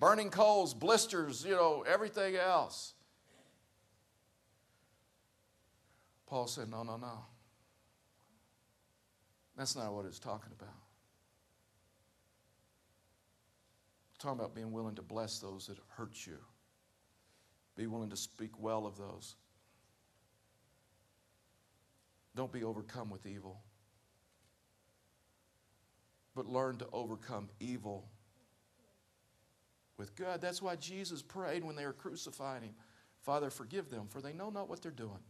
Burning 0.00 0.30
coals, 0.30 0.74
blisters, 0.74 1.44
you 1.44 1.52
know, 1.52 1.84
everything 1.86 2.34
else. 2.34 2.94
Paul 6.26 6.46
said, 6.46 6.68
no, 6.70 6.82
no, 6.82 6.96
no. 6.96 7.24
That's 9.56 9.76
not 9.76 9.92
what 9.92 10.06
it's 10.06 10.18
talking 10.18 10.52
about. 10.58 10.74
It's 14.10 14.22
talking 14.22 14.38
about 14.38 14.54
being 14.54 14.72
willing 14.72 14.94
to 14.94 15.02
bless 15.02 15.38
those 15.38 15.66
that 15.66 15.76
hurt 15.88 16.26
you. 16.26 16.38
Be 17.76 17.86
willing 17.86 18.10
to 18.10 18.16
speak 18.16 18.58
well 18.58 18.86
of 18.86 18.96
those. 18.96 19.36
Don't 22.34 22.52
be 22.52 22.64
overcome 22.64 23.10
with 23.10 23.26
evil 23.26 23.60
but 26.34 26.46
learn 26.46 26.76
to 26.78 26.86
overcome 26.92 27.48
evil 27.60 28.08
with 30.00 30.16
good. 30.16 30.40
That's 30.40 30.62
why 30.62 30.76
Jesus 30.76 31.20
prayed 31.20 31.62
when 31.62 31.76
they 31.76 31.84
were 31.84 31.92
crucifying 31.92 32.62
him 32.62 32.74
Father, 33.20 33.50
forgive 33.50 33.90
them, 33.90 34.06
for 34.08 34.22
they 34.22 34.32
know 34.32 34.48
not 34.48 34.70
what 34.70 34.80
they're 34.80 34.90
doing. 34.90 35.20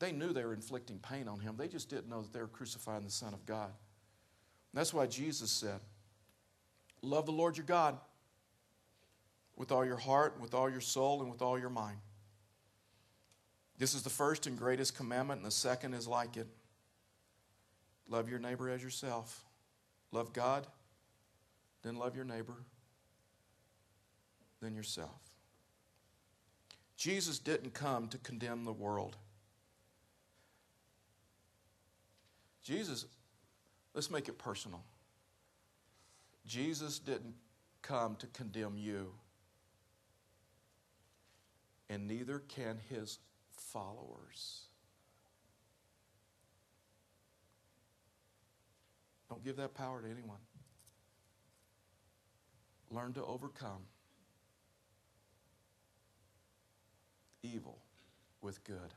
They 0.00 0.10
knew 0.10 0.32
they 0.32 0.44
were 0.44 0.52
inflicting 0.52 0.98
pain 0.98 1.28
on 1.28 1.38
him, 1.38 1.54
they 1.56 1.68
just 1.68 1.88
didn't 1.88 2.08
know 2.08 2.22
that 2.22 2.32
they 2.32 2.40
were 2.40 2.48
crucifying 2.48 3.04
the 3.04 3.10
Son 3.10 3.32
of 3.32 3.46
God. 3.46 3.70
that's 4.74 4.92
why 4.92 5.06
Jesus 5.06 5.50
said, 5.50 5.80
Love 7.02 7.24
the 7.24 7.32
Lord 7.32 7.56
your 7.56 7.66
God 7.66 7.96
with 9.56 9.70
all 9.70 9.86
your 9.86 9.96
heart, 9.96 10.38
with 10.40 10.52
all 10.52 10.68
your 10.68 10.80
soul, 10.80 11.22
and 11.22 11.30
with 11.30 11.40
all 11.40 11.58
your 11.58 11.70
mind. 11.70 11.98
This 13.78 13.94
is 13.94 14.02
the 14.02 14.10
first 14.10 14.46
and 14.46 14.58
greatest 14.58 14.96
commandment, 14.96 15.38
and 15.38 15.46
the 15.46 15.52
second 15.52 15.94
is 15.94 16.08
like 16.08 16.36
it 16.36 16.48
Love 18.08 18.28
your 18.28 18.40
neighbor 18.40 18.68
as 18.68 18.82
yourself. 18.82 19.44
Love 20.10 20.32
God, 20.32 20.66
then 21.82 21.96
love 21.96 22.14
your 22.14 22.24
neighbor, 22.24 22.56
then 24.60 24.74
yourself. 24.74 25.20
Jesus 26.96 27.38
didn't 27.38 27.72
come 27.72 28.08
to 28.08 28.18
condemn 28.18 28.64
the 28.64 28.72
world. 28.72 29.16
Jesus, 32.62 33.06
let's 33.94 34.10
make 34.10 34.28
it 34.28 34.38
personal. 34.38 34.82
Jesus 36.46 36.98
didn't 36.98 37.34
come 37.80 38.16
to 38.16 38.26
condemn 38.26 38.76
you, 38.76 39.12
and 41.88 42.06
neither 42.06 42.40
can 42.40 42.78
his 42.90 43.18
followers. 43.52 44.64
Don't 49.30 49.44
give 49.44 49.56
that 49.56 49.74
power 49.74 50.02
to 50.02 50.06
anyone. 50.06 50.38
Learn 52.90 53.12
to 53.12 53.24
overcome 53.24 53.82
evil 57.42 57.78
with 58.42 58.62
good. 58.64 58.94